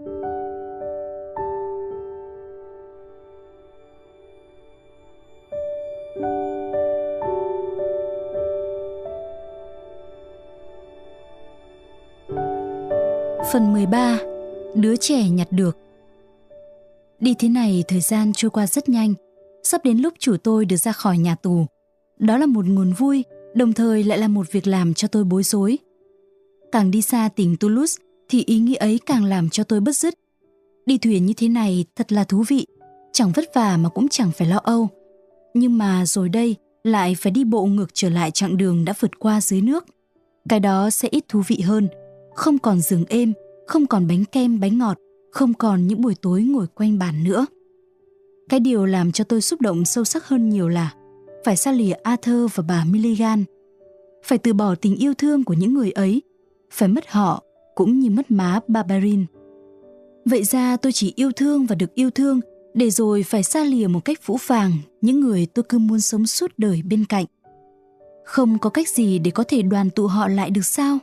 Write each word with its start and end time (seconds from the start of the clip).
Phần 0.00 0.12
13 13.72 14.18
Đứa 14.74 14.96
trẻ 14.96 15.28
nhặt 15.28 15.48
được. 15.50 15.76
Đi 17.20 17.34
thế 17.38 17.48
này, 17.48 17.84
thời 17.88 18.00
gian 18.00 18.32
trôi 18.32 18.50
qua 18.50 18.66
rất 18.66 18.88
nhanh. 18.88 19.14
Sắp 19.62 19.84
đến 19.84 19.98
lúc 19.98 20.14
chủ 20.18 20.36
tôi 20.36 20.64
được 20.64 20.76
ra 20.76 20.92
khỏi 20.92 21.18
nhà 21.18 21.34
tù. 21.34 21.66
Đó 22.18 22.36
là 22.36 22.46
một 22.46 22.66
nguồn 22.66 22.92
vui, 22.92 23.24
Đồng 23.54 23.72
thời 23.72 24.04
lại 24.04 24.18
là 24.18 24.28
một 24.28 24.52
việc 24.52 24.66
làm 24.66 24.94
cho 24.94 25.08
tôi 25.08 25.24
bối 25.24 25.42
rối. 25.42 25.78
Càng 26.72 26.90
đi 26.90 27.02
xa 27.02 27.28
tỉnh 27.36 27.56
Toulouse 27.56 28.02
thì 28.30 28.44
ý 28.46 28.58
nghĩ 28.58 28.74
ấy 28.74 29.00
càng 29.06 29.24
làm 29.24 29.50
cho 29.50 29.64
tôi 29.64 29.80
bất 29.80 29.96
dứt 29.96 30.14
Đi 30.86 30.98
thuyền 30.98 31.26
như 31.26 31.34
thế 31.36 31.48
này 31.48 31.84
thật 31.96 32.12
là 32.12 32.24
thú 32.24 32.44
vị 32.48 32.66
Chẳng 33.12 33.32
vất 33.32 33.44
vả 33.54 33.76
mà 33.76 33.88
cũng 33.88 34.08
chẳng 34.08 34.30
phải 34.32 34.48
lo 34.48 34.56
âu. 34.56 34.88
Nhưng 35.54 35.78
mà 35.78 36.06
rồi 36.06 36.28
đây 36.28 36.56
lại 36.84 37.14
phải 37.14 37.32
đi 37.32 37.44
bộ 37.44 37.66
ngược 37.66 37.90
trở 37.92 38.08
lại 38.08 38.30
chặng 38.30 38.56
đường 38.56 38.84
đã 38.84 38.94
vượt 39.00 39.18
qua 39.18 39.40
dưới 39.40 39.60
nước. 39.60 39.84
Cái 40.48 40.60
đó 40.60 40.90
sẽ 40.90 41.08
ít 41.10 41.24
thú 41.28 41.42
vị 41.46 41.60
hơn 41.60 41.88
không 42.34 42.58
còn 42.58 42.80
giường 42.80 43.04
êm, 43.08 43.32
không 43.66 43.86
còn 43.86 44.08
bánh 44.08 44.24
kem 44.24 44.60
bánh 44.60 44.78
ngọt, 44.78 44.98
không 45.30 45.54
còn 45.54 45.86
những 45.86 46.00
buổi 46.00 46.14
tối 46.22 46.42
ngồi 46.42 46.66
quanh 46.66 46.98
bàn 46.98 47.24
nữa. 47.24 47.46
Cái 48.48 48.60
điều 48.60 48.86
làm 48.86 49.12
cho 49.12 49.24
tôi 49.24 49.40
xúc 49.40 49.60
động 49.60 49.84
sâu 49.84 50.04
sắc 50.04 50.28
hơn 50.28 50.48
nhiều 50.48 50.68
là 50.68 50.94
phải 51.44 51.56
xa 51.56 51.72
lìa 51.72 51.92
Arthur 51.92 52.50
và 52.54 52.64
bà 52.68 52.84
Milligan, 52.84 53.44
phải 54.24 54.38
từ 54.38 54.52
bỏ 54.52 54.74
tình 54.74 54.96
yêu 54.96 55.14
thương 55.14 55.44
của 55.44 55.54
những 55.54 55.74
người 55.74 55.90
ấy, 55.90 56.22
phải 56.70 56.88
mất 56.88 57.04
họ 57.08 57.42
cũng 57.74 57.98
như 57.98 58.10
mất 58.10 58.30
má 58.30 58.60
Barbarin. 58.68 59.26
Vậy 60.24 60.44
ra 60.44 60.76
tôi 60.76 60.92
chỉ 60.92 61.12
yêu 61.16 61.32
thương 61.32 61.66
và 61.66 61.74
được 61.74 61.94
yêu 61.94 62.10
thương 62.10 62.40
để 62.74 62.90
rồi 62.90 63.22
phải 63.22 63.42
xa 63.42 63.64
lìa 63.64 63.86
một 63.86 64.04
cách 64.04 64.18
phũ 64.22 64.36
phàng 64.36 64.72
những 65.00 65.20
người 65.20 65.46
tôi 65.46 65.62
cứ 65.68 65.78
muốn 65.78 66.00
sống 66.00 66.26
suốt 66.26 66.52
đời 66.58 66.82
bên 66.82 67.04
cạnh. 67.04 67.26
Không 68.24 68.58
có 68.58 68.70
cách 68.70 68.88
gì 68.88 69.18
để 69.18 69.30
có 69.30 69.44
thể 69.48 69.62
đoàn 69.62 69.90
tụ 69.90 70.06
họ 70.06 70.28
lại 70.28 70.50
được 70.50 70.64
sao? 70.64 70.98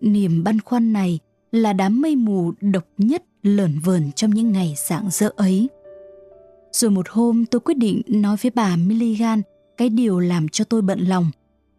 niềm 0.00 0.44
băn 0.44 0.60
khoăn 0.60 0.92
này 0.92 1.18
là 1.52 1.72
đám 1.72 2.00
mây 2.00 2.16
mù 2.16 2.52
độc 2.60 2.84
nhất 2.98 3.22
lởn 3.42 3.78
vởn 3.78 4.12
trong 4.12 4.30
những 4.30 4.52
ngày 4.52 4.74
rạng 4.88 5.08
rỡ 5.10 5.30
ấy. 5.36 5.68
Rồi 6.72 6.90
một 6.90 7.08
hôm 7.08 7.46
tôi 7.46 7.60
quyết 7.60 7.76
định 7.76 8.02
nói 8.06 8.36
với 8.42 8.50
bà 8.54 8.76
Milligan 8.76 9.42
cái 9.76 9.88
điều 9.88 10.18
làm 10.20 10.48
cho 10.48 10.64
tôi 10.64 10.82
bận 10.82 11.00
lòng 11.00 11.30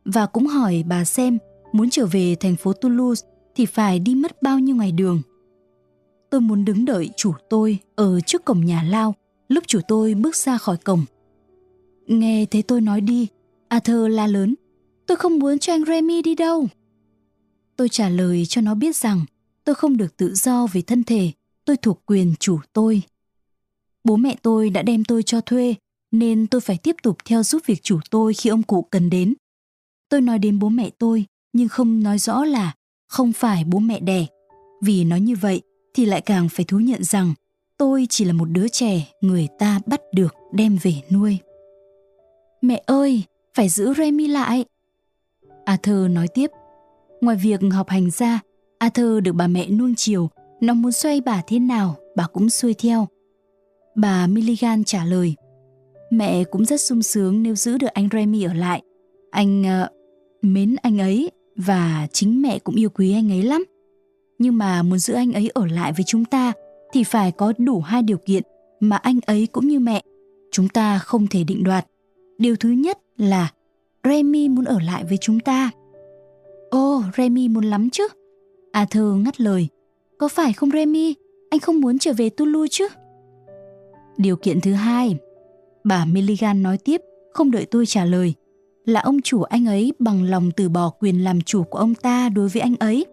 và 0.06 0.26
cũng 0.26 0.48
hỏi 0.48 0.84
bà 0.88 1.06
xem 1.06 1.38
muốn 1.72 1.90
trở 1.90 2.06
về 2.06 2.36
thành 2.40 2.56
phố 2.56 2.74
Toulouse 2.74 3.28
thì 3.56 3.66
phải 3.66 4.00
đi 4.00 4.16
mất 4.16 4.42
bao 4.42 4.60
nhiêu 4.60 4.76
ngày 4.76 4.92
đường. 4.92 5.22
Tôi 6.30 6.42
muốn 6.42 6.66
đứng 6.66 6.86
đợi 6.86 7.10
chủ 7.18 7.34
tôi 7.50 7.78
ở 7.96 8.22
trước 8.22 8.46
cổng 8.46 8.66
nhà 8.66 8.84
lao 8.84 9.16
lúc 9.48 9.64
chủ 9.68 9.80
tôi 9.88 10.14
bước 10.14 10.36
ra 10.36 10.58
khỏi 10.58 10.78
cổng. 10.78 11.06
Nghe 12.08 12.46
thấy 12.46 12.62
tôi 12.62 12.82
nói 12.82 13.02
đi, 13.02 13.28
Arthur 13.68 14.12
la 14.12 14.28
lớn, 14.28 14.56
tôi 15.08 15.18
không 15.18 15.40
muốn 15.40 15.60
cho 15.60 15.74
anh 15.74 15.86
Remy 15.86 16.22
đi 16.22 16.36
đâu. 16.36 16.68
Tôi 17.76 17.90
trả 17.90 18.10
lời 18.10 18.46
cho 18.46 18.62
nó 18.62 18.76
biết 18.76 18.96
rằng 18.96 19.26
tôi 19.64 19.76
không 19.76 19.98
được 19.98 20.18
tự 20.18 20.34
do 20.36 20.68
về 20.68 20.82
thân 20.82 21.04
thể, 21.04 21.32
tôi 21.66 21.78
thuộc 21.78 22.02
quyền 22.06 22.34
chủ 22.40 22.60
tôi. 22.74 23.02
Bố 24.04 24.16
mẹ 24.16 24.36
tôi 24.42 24.70
đã 24.70 24.82
đem 24.82 25.04
tôi 25.04 25.24
cho 25.24 25.42
thuê, 25.42 25.76
nên 26.12 26.48
tôi 26.48 26.62
phải 26.62 26.78
tiếp 26.78 26.96
tục 27.04 27.18
theo 27.26 27.44
giúp 27.44 27.62
việc 27.66 27.84
chủ 27.84 28.00
tôi 28.10 28.34
khi 28.34 28.50
ông 28.50 28.64
cụ 28.64 28.82
cần 28.82 29.10
đến. 29.10 29.34
Tôi 30.10 30.22
nói 30.22 30.40
đến 30.40 30.60
bố 30.60 30.70
mẹ 30.70 30.90
tôi, 30.90 31.26
nhưng 31.54 31.68
không 31.68 32.04
nói 32.04 32.20
rõ 32.20 32.46
là 32.46 32.74
không 33.12 33.34
phải 33.34 33.64
bố 33.68 33.80
mẹ 33.80 34.00
đẻ. 34.00 34.26
Vì 34.82 35.04
nói 35.04 35.22
như 35.22 35.36
vậy 35.42 35.62
thì 35.94 36.06
lại 36.06 36.22
càng 36.22 36.50
phải 36.50 36.66
thú 36.66 36.80
nhận 36.80 37.04
rằng 37.04 37.34
tôi 37.78 38.08
chỉ 38.10 38.26
là 38.26 38.34
một 38.34 38.46
đứa 38.46 38.68
trẻ 38.68 39.08
người 39.22 39.48
ta 39.60 39.80
bắt 39.86 40.02
được 40.14 40.36
đem 40.52 40.78
về 40.82 40.94
nuôi. 41.12 41.38
Mẹ 42.62 42.84
ơi, 42.86 43.24
phải 43.54 43.70
giữ 43.70 43.94
Remy 43.94 44.28
lại. 44.28 44.66
Arthur 45.66 46.12
nói 46.12 46.28
tiếp, 46.34 46.52
Ngoài 47.22 47.38
việc 47.38 47.60
học 47.72 47.90
hành 47.90 48.12
ra, 48.12 48.40
Arthur 48.78 49.24
được 49.24 49.34
bà 49.34 49.48
mẹ 49.48 49.70
nuông 49.70 49.96
chiều, 49.96 50.30
nó 50.62 50.74
muốn 50.74 50.92
xoay 50.92 51.22
bà 51.22 51.42
thế 51.48 51.60
nào, 51.60 51.96
bà 52.16 52.28
cũng 52.34 52.50
xuôi 52.50 52.74
theo. 52.74 53.08
Bà 53.96 54.28
Milligan 54.28 54.84
trả 54.84 55.06
lời, 55.06 55.36
mẹ 56.12 56.44
cũng 56.44 56.66
rất 56.66 56.82
sung 56.82 57.04
sướng 57.04 57.44
nếu 57.44 57.56
giữ 57.56 57.78
được 57.78 57.88
anh 57.88 58.10
Remy 58.12 58.44
ở 58.44 58.54
lại. 58.54 58.82
Anh 59.32 59.62
uh, 59.62 59.92
mến 60.42 60.76
anh 60.82 60.98
ấy 60.98 61.32
và 61.66 62.08
chính 62.14 62.42
mẹ 62.42 62.60
cũng 62.60 62.76
yêu 62.76 62.90
quý 62.90 63.14
anh 63.14 63.32
ấy 63.32 63.44
lắm. 63.44 63.66
Nhưng 64.40 64.58
mà 64.58 64.84
muốn 64.84 65.00
giữ 65.00 65.14
anh 65.14 65.34
ấy 65.34 65.50
ở 65.54 65.66
lại 65.66 65.94
với 65.94 66.04
chúng 66.08 66.26
ta 66.26 66.54
thì 66.94 67.04
phải 67.04 67.32
có 67.32 67.54
đủ 67.58 67.82
hai 67.82 68.02
điều 68.02 68.18
kiện 68.18 68.44
mà 68.80 68.98
anh 68.98 69.20
ấy 69.26 69.48
cũng 69.52 69.68
như 69.68 69.80
mẹ. 69.80 70.04
Chúng 70.52 70.70
ta 70.70 71.00
không 71.00 71.28
thể 71.28 71.44
định 71.44 71.64
đoạt. 71.64 71.88
Điều 72.38 72.56
thứ 72.56 72.70
nhất 72.70 72.98
là 73.18 73.52
Remy 74.04 74.50
muốn 74.50 74.66
ở 74.66 74.80
lại 74.80 75.04
với 75.04 75.18
chúng 75.18 75.40
ta. 75.40 75.72
oh 76.76 77.04
Remy 77.18 77.48
muốn 77.48 77.64
lắm 77.64 77.90
chứ. 77.90 78.08
Arthur 78.72 79.16
ngắt 79.16 79.42
lời. 79.42 79.68
Có 80.18 80.28
phải 80.28 80.54
không 80.54 80.72
Remy? 80.72 81.14
Anh 81.50 81.60
không 81.60 81.82
muốn 81.82 82.00
trở 82.00 82.14
về 82.14 82.30
Toulouse 82.30 82.70
chứ? 82.72 82.88
Điều 84.18 84.36
kiện 84.36 84.62
thứ 84.62 84.74
hai, 84.74 85.18
bà 85.84 86.06
Milligan 86.06 86.64
nói 86.64 86.78
tiếp, 86.78 87.02
không 87.34 87.52
đợi 87.52 87.66
tôi 87.66 87.86
trả 87.86 88.06
lời, 88.06 88.34
là 88.86 89.00
ông 89.00 89.22
chủ 89.22 89.42
anh 89.42 89.66
ấy 89.66 89.94
bằng 90.00 90.24
lòng 90.24 90.52
từ 90.58 90.70
bỏ 90.70 90.90
quyền 90.90 91.24
làm 91.24 91.42
chủ 91.42 91.64
của 91.64 91.80
ông 91.80 91.96
ta 91.96 92.30
đối 92.30 92.50
với 92.50 92.62
anh 92.62 92.76
ấy. 92.80 93.06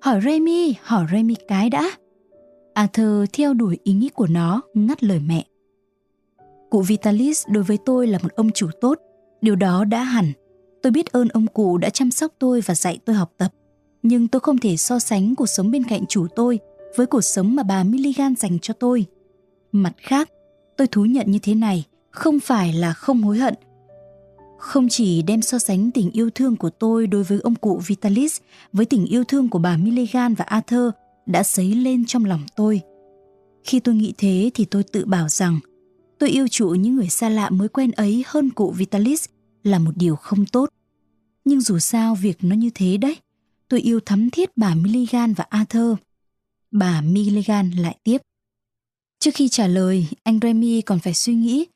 Hỏi 0.00 0.20
Remy, 0.24 0.74
hỏi 0.82 1.06
Remy 1.12 1.34
cái 1.48 1.70
đã. 1.70 1.90
Arthur 2.74 3.28
theo 3.32 3.54
đuổi 3.54 3.78
ý 3.82 3.92
nghĩ 3.92 4.08
của 4.08 4.26
nó, 4.26 4.60
ngắt 4.74 5.04
lời 5.04 5.20
mẹ. 5.26 5.46
Cụ 6.70 6.80
Vitalis 6.80 7.46
đối 7.48 7.64
với 7.64 7.78
tôi 7.86 8.06
là 8.06 8.18
một 8.22 8.32
ông 8.36 8.50
chủ 8.50 8.68
tốt, 8.80 8.98
điều 9.40 9.56
đó 9.56 9.84
đã 9.84 10.02
hẳn 10.02 10.32
Tôi 10.82 10.92
biết 10.92 11.12
ơn 11.12 11.28
ông 11.28 11.46
cụ 11.46 11.78
đã 11.78 11.90
chăm 11.90 12.10
sóc 12.10 12.32
tôi 12.38 12.60
và 12.60 12.74
dạy 12.74 12.98
tôi 13.04 13.16
học 13.16 13.32
tập, 13.38 13.52
nhưng 14.02 14.28
tôi 14.28 14.40
không 14.40 14.58
thể 14.58 14.76
so 14.76 14.98
sánh 14.98 15.34
cuộc 15.34 15.46
sống 15.46 15.70
bên 15.70 15.84
cạnh 15.84 16.06
chủ 16.08 16.26
tôi 16.36 16.58
với 16.96 17.06
cuộc 17.06 17.20
sống 17.20 17.56
mà 17.56 17.62
bà 17.62 17.84
Milligan 17.84 18.34
dành 18.36 18.58
cho 18.58 18.74
tôi. 18.74 19.06
Mặt 19.72 19.92
khác, 19.96 20.30
tôi 20.76 20.86
thú 20.86 21.04
nhận 21.04 21.30
như 21.30 21.38
thế 21.42 21.54
này 21.54 21.84
không 22.10 22.40
phải 22.40 22.72
là 22.72 22.92
không 22.92 23.22
hối 23.22 23.38
hận. 23.38 23.54
Không 24.62 24.88
chỉ 24.88 25.22
đem 25.22 25.42
so 25.42 25.58
sánh 25.58 25.90
tình 25.90 26.10
yêu 26.10 26.30
thương 26.34 26.56
của 26.56 26.70
tôi 26.70 27.06
đối 27.06 27.22
với 27.22 27.40
ông 27.40 27.54
cụ 27.54 27.82
Vitalis 27.86 28.40
với 28.72 28.86
tình 28.86 29.06
yêu 29.06 29.24
thương 29.24 29.48
của 29.48 29.58
bà 29.58 29.76
Milligan 29.76 30.34
và 30.34 30.44
Arthur 30.44 30.90
đã 31.26 31.42
dấy 31.44 31.74
lên 31.74 32.04
trong 32.06 32.24
lòng 32.24 32.40
tôi. 32.56 32.80
Khi 33.64 33.80
tôi 33.80 33.94
nghĩ 33.94 34.14
thế 34.18 34.50
thì 34.54 34.64
tôi 34.64 34.82
tự 34.82 35.04
bảo 35.04 35.28
rằng 35.28 35.60
tôi 36.18 36.30
yêu 36.30 36.48
chuộng 36.48 36.82
những 36.82 36.96
người 36.96 37.08
xa 37.08 37.28
lạ 37.28 37.50
mới 37.50 37.68
quen 37.68 37.90
ấy 37.90 38.24
hơn 38.26 38.50
cụ 38.50 38.70
Vitalis 38.70 39.24
là 39.62 39.78
một 39.78 39.92
điều 39.96 40.16
không 40.16 40.46
tốt. 40.46 40.68
Nhưng 41.44 41.60
dù 41.60 41.78
sao 41.78 42.14
việc 42.14 42.36
nó 42.40 42.56
như 42.56 42.70
thế 42.74 42.96
đấy, 42.96 43.16
tôi 43.68 43.80
yêu 43.80 44.00
thắm 44.00 44.30
thiết 44.30 44.56
bà 44.56 44.74
Milligan 44.74 45.32
và 45.34 45.44
Arthur. 45.48 45.96
Bà 46.70 47.00
Milligan 47.00 47.70
lại 47.70 47.96
tiếp. 48.04 48.18
Trước 49.20 49.30
khi 49.34 49.48
trả 49.48 49.66
lời, 49.66 50.06
anh 50.22 50.38
Remy 50.42 50.80
còn 50.80 50.98
phải 50.98 51.14
suy 51.14 51.34
nghĩ. 51.34 51.66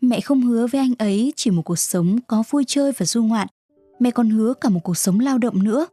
Mẹ 0.00 0.20
không 0.20 0.40
hứa 0.40 0.66
với 0.66 0.80
anh 0.80 0.92
ấy 0.98 1.32
chỉ 1.36 1.50
một 1.50 1.62
cuộc 1.62 1.78
sống 1.78 2.18
có 2.26 2.42
vui 2.50 2.64
chơi 2.66 2.92
và 2.98 3.06
du 3.06 3.22
ngoạn. 3.22 3.48
Mẹ 3.98 4.10
còn 4.10 4.30
hứa 4.30 4.54
cả 4.54 4.68
một 4.68 4.80
cuộc 4.84 4.98
sống 4.98 5.20
lao 5.20 5.38
động 5.38 5.64
nữa. 5.64 5.86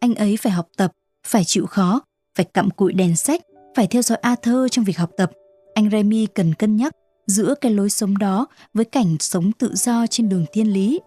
Anh 0.00 0.14
ấy 0.14 0.36
phải 0.36 0.52
học 0.52 0.68
tập, 0.76 0.92
phải 1.26 1.44
chịu 1.44 1.66
khó, 1.66 2.00
phải 2.34 2.46
cặm 2.54 2.70
cụi 2.70 2.92
đèn 2.92 3.16
sách, 3.16 3.40
phải 3.76 3.86
theo 3.86 4.02
dõi 4.02 4.18
Arthur 4.18 4.70
trong 4.70 4.84
việc 4.84 4.98
học 4.98 5.10
tập. 5.16 5.30
Anh 5.74 5.90
Remy 5.90 6.26
cần 6.26 6.54
cân 6.54 6.76
nhắc 6.76 6.92
giữa 7.26 7.54
cái 7.60 7.72
lối 7.72 7.90
sống 7.90 8.18
đó 8.18 8.46
với 8.74 8.84
cảnh 8.84 9.16
sống 9.20 9.52
tự 9.52 9.74
do 9.74 10.06
trên 10.06 10.28
đường 10.28 10.44
thiên 10.52 10.72
lý. 10.72 11.00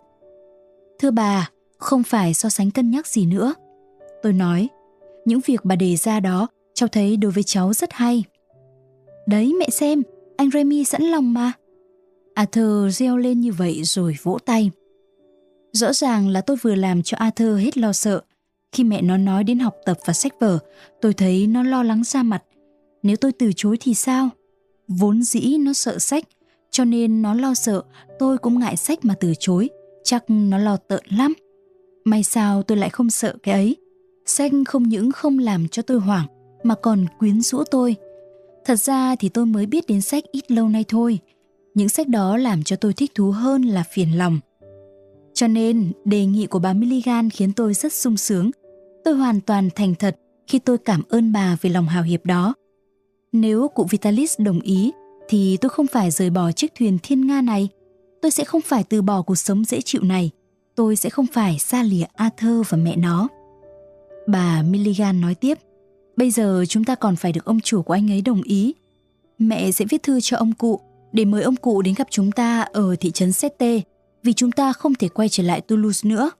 Thưa 1.00 1.12
bà, 1.12 1.50
không 1.78 2.04
phải 2.04 2.34
so 2.34 2.50
sánh 2.50 2.72
cân 2.72 2.92
nhắc 2.92 3.08
gì 3.08 3.26
nữa. 3.26 3.54
Tôi 4.24 4.34
nói, 4.34 4.70
những 5.26 5.40
việc 5.46 5.66
bà 5.66 5.76
đề 5.76 5.96
ra 5.96 6.20
đó 6.20 6.48
cháu 6.74 6.90
thấy 6.90 7.18
đối 7.18 7.32
với 7.32 7.44
cháu 7.44 7.74
rất 7.74 7.94
hay. 7.94 8.24
Đấy 9.28 9.54
mẹ 9.60 9.70
xem, 9.70 10.04
anh 10.38 10.52
Remy 10.52 10.84
sẵn 10.84 11.02
lòng 11.02 11.34
mà. 11.34 11.52
Arthur 12.42 12.98
reo 12.98 13.18
lên 13.18 13.42
như 13.42 13.52
vậy 13.52 13.82
rồi 13.84 14.18
vỗ 14.24 14.38
tay. 14.46 14.72
Rõ 15.74 15.94
ràng 15.94 16.28
là 16.28 16.42
tôi 16.42 16.58
vừa 16.62 16.76
làm 16.76 17.04
cho 17.04 17.18
Arthur 17.18 17.60
hết 17.60 17.78
lo 17.78 17.94
sợ. 17.94 18.22
Khi 18.72 18.84
mẹ 18.84 19.02
nó 19.02 19.18
nói 19.18 19.44
đến 19.44 19.60
học 19.60 19.76
tập 19.86 19.98
và 20.06 20.14
sách 20.14 20.34
vở, 20.40 20.60
tôi 21.02 21.14
thấy 21.14 21.48
nó 21.48 21.64
lo 21.64 21.84
lắng 21.84 22.04
ra 22.04 22.24
mặt. 22.24 22.44
Nếu 23.04 23.16
tôi 23.16 23.32
từ 23.32 23.52
chối 23.56 23.78
thì 23.80 23.94
sao? 23.94 24.30
Vốn 24.88 25.24
dĩ 25.24 25.58
nó 25.58 25.74
sợ 25.74 26.00
sách, 26.00 26.24
cho 26.72 26.86
nên 26.86 27.22
nó 27.22 27.34
lo 27.34 27.54
sợ 27.54 27.82
tôi 28.20 28.38
cũng 28.38 28.60
ngại 28.60 28.78
sách 28.78 29.06
mà 29.06 29.16
từ 29.20 29.34
chối. 29.40 29.70
Chắc 30.04 30.24
nó 30.28 30.58
lo 30.58 30.78
tợn 30.78 31.04
lắm. 31.10 31.34
May 32.06 32.24
sao 32.24 32.64
tôi 32.64 32.78
lại 32.78 32.90
không 32.90 33.10
sợ 33.10 33.36
cái 33.44 33.54
ấy. 33.54 33.76
Sách 34.26 34.52
không 34.68 34.84
những 34.84 35.12
không 35.12 35.40
làm 35.40 35.68
cho 35.68 35.82
tôi 35.82 36.00
hoảng, 36.00 36.28
mà 36.64 36.76
còn 36.76 37.06
quyến 37.20 37.42
rũ 37.42 37.64
tôi. 37.72 37.96
Thật 38.66 38.76
ra 38.76 39.16
thì 39.16 39.30
tôi 39.30 39.46
mới 39.46 39.66
biết 39.66 39.88
đến 39.88 40.02
sách 40.02 40.24
ít 40.32 40.52
lâu 40.52 40.70
nay 40.70 40.86
thôi. 40.88 41.20
Những 41.74 41.90
sách 41.90 42.08
đó 42.08 42.38
làm 42.38 42.64
cho 42.64 42.76
tôi 42.76 42.94
thích 42.94 43.12
thú 43.16 43.32
hơn 43.32 43.62
là 43.62 43.84
phiền 43.84 44.18
lòng. 44.18 44.40
Cho 45.34 45.48
nên, 45.48 45.92
đề 46.06 46.26
nghị 46.26 46.46
của 46.46 46.60
bà 46.60 46.74
Milligan 46.74 47.30
khiến 47.30 47.54
tôi 47.54 47.74
rất 47.74 47.94
sung 47.94 48.18
sướng. 48.18 48.52
Tôi 49.04 49.14
hoàn 49.14 49.42
toàn 49.42 49.70
thành 49.76 49.96
thật 49.96 50.18
khi 50.48 50.60
tôi 50.60 50.78
cảm 50.78 51.02
ơn 51.10 51.34
bà 51.34 51.58
vì 51.62 51.70
lòng 51.70 51.86
hào 51.86 52.04
hiệp 52.04 52.26
đó. 52.26 52.54
Nếu 53.32 53.68
cụ 53.68 53.88
Vitalis 53.90 54.40
đồng 54.40 54.60
ý 54.60 54.92
thì 55.30 55.58
tôi 55.62 55.70
không 55.70 55.88
phải 55.88 56.12
rời 56.12 56.30
bỏ 56.30 56.52
chiếc 56.52 56.76
thuyền 56.80 56.98
thiên 57.04 57.28
nga 57.28 57.42
này. 57.42 57.70
Tôi 58.22 58.32
sẽ 58.32 58.44
không 58.44 58.62
phải 58.62 58.84
từ 58.84 59.02
bỏ 59.02 59.22
cuộc 59.22 59.36
sống 59.36 59.66
dễ 59.66 59.82
chịu 59.82 60.02
này. 60.04 60.32
Tôi 60.76 60.96
sẽ 60.96 61.10
không 61.10 61.26
phải 61.34 61.60
xa 61.60 61.84
lìa 61.84 62.06
Arthur 62.16 62.68
và 62.70 62.78
mẹ 62.78 62.96
nó. 62.96 63.28
Bà 64.28 64.64
Milligan 64.64 65.22
nói 65.22 65.36
tiếp, 65.36 65.58
bây 66.18 66.32
giờ 66.32 66.66
chúng 66.70 66.84
ta 66.84 66.96
còn 66.96 67.16
phải 67.16 67.32
được 67.32 67.46
ông 67.46 67.60
chủ 67.60 67.82
của 67.82 67.94
anh 67.94 68.12
ấy 68.12 68.22
đồng 68.22 68.42
ý. 68.42 68.74
Mẹ 69.40 69.72
sẽ 69.72 69.86
viết 69.90 70.04
thư 70.04 70.22
cho 70.22 70.38
ông 70.38 70.54
cụ 70.54 70.80
để 71.14 71.26
mời 71.26 71.44
ông 71.44 71.56
cụ 71.56 71.82
đến 71.82 71.94
gặp 71.98 72.08
chúng 72.10 72.32
ta 72.32 72.62
ở 72.62 72.96
thị 73.00 73.12
trấn 73.12 73.32
Sete 73.32 73.82
vì 74.24 74.34
chúng 74.34 74.52
ta 74.52 74.74
không 74.74 74.96
thể 74.96 75.08
quay 75.08 75.30
trở 75.30 75.44
lại 75.44 75.62
Toulouse 75.62 76.10
nữa. 76.10 76.32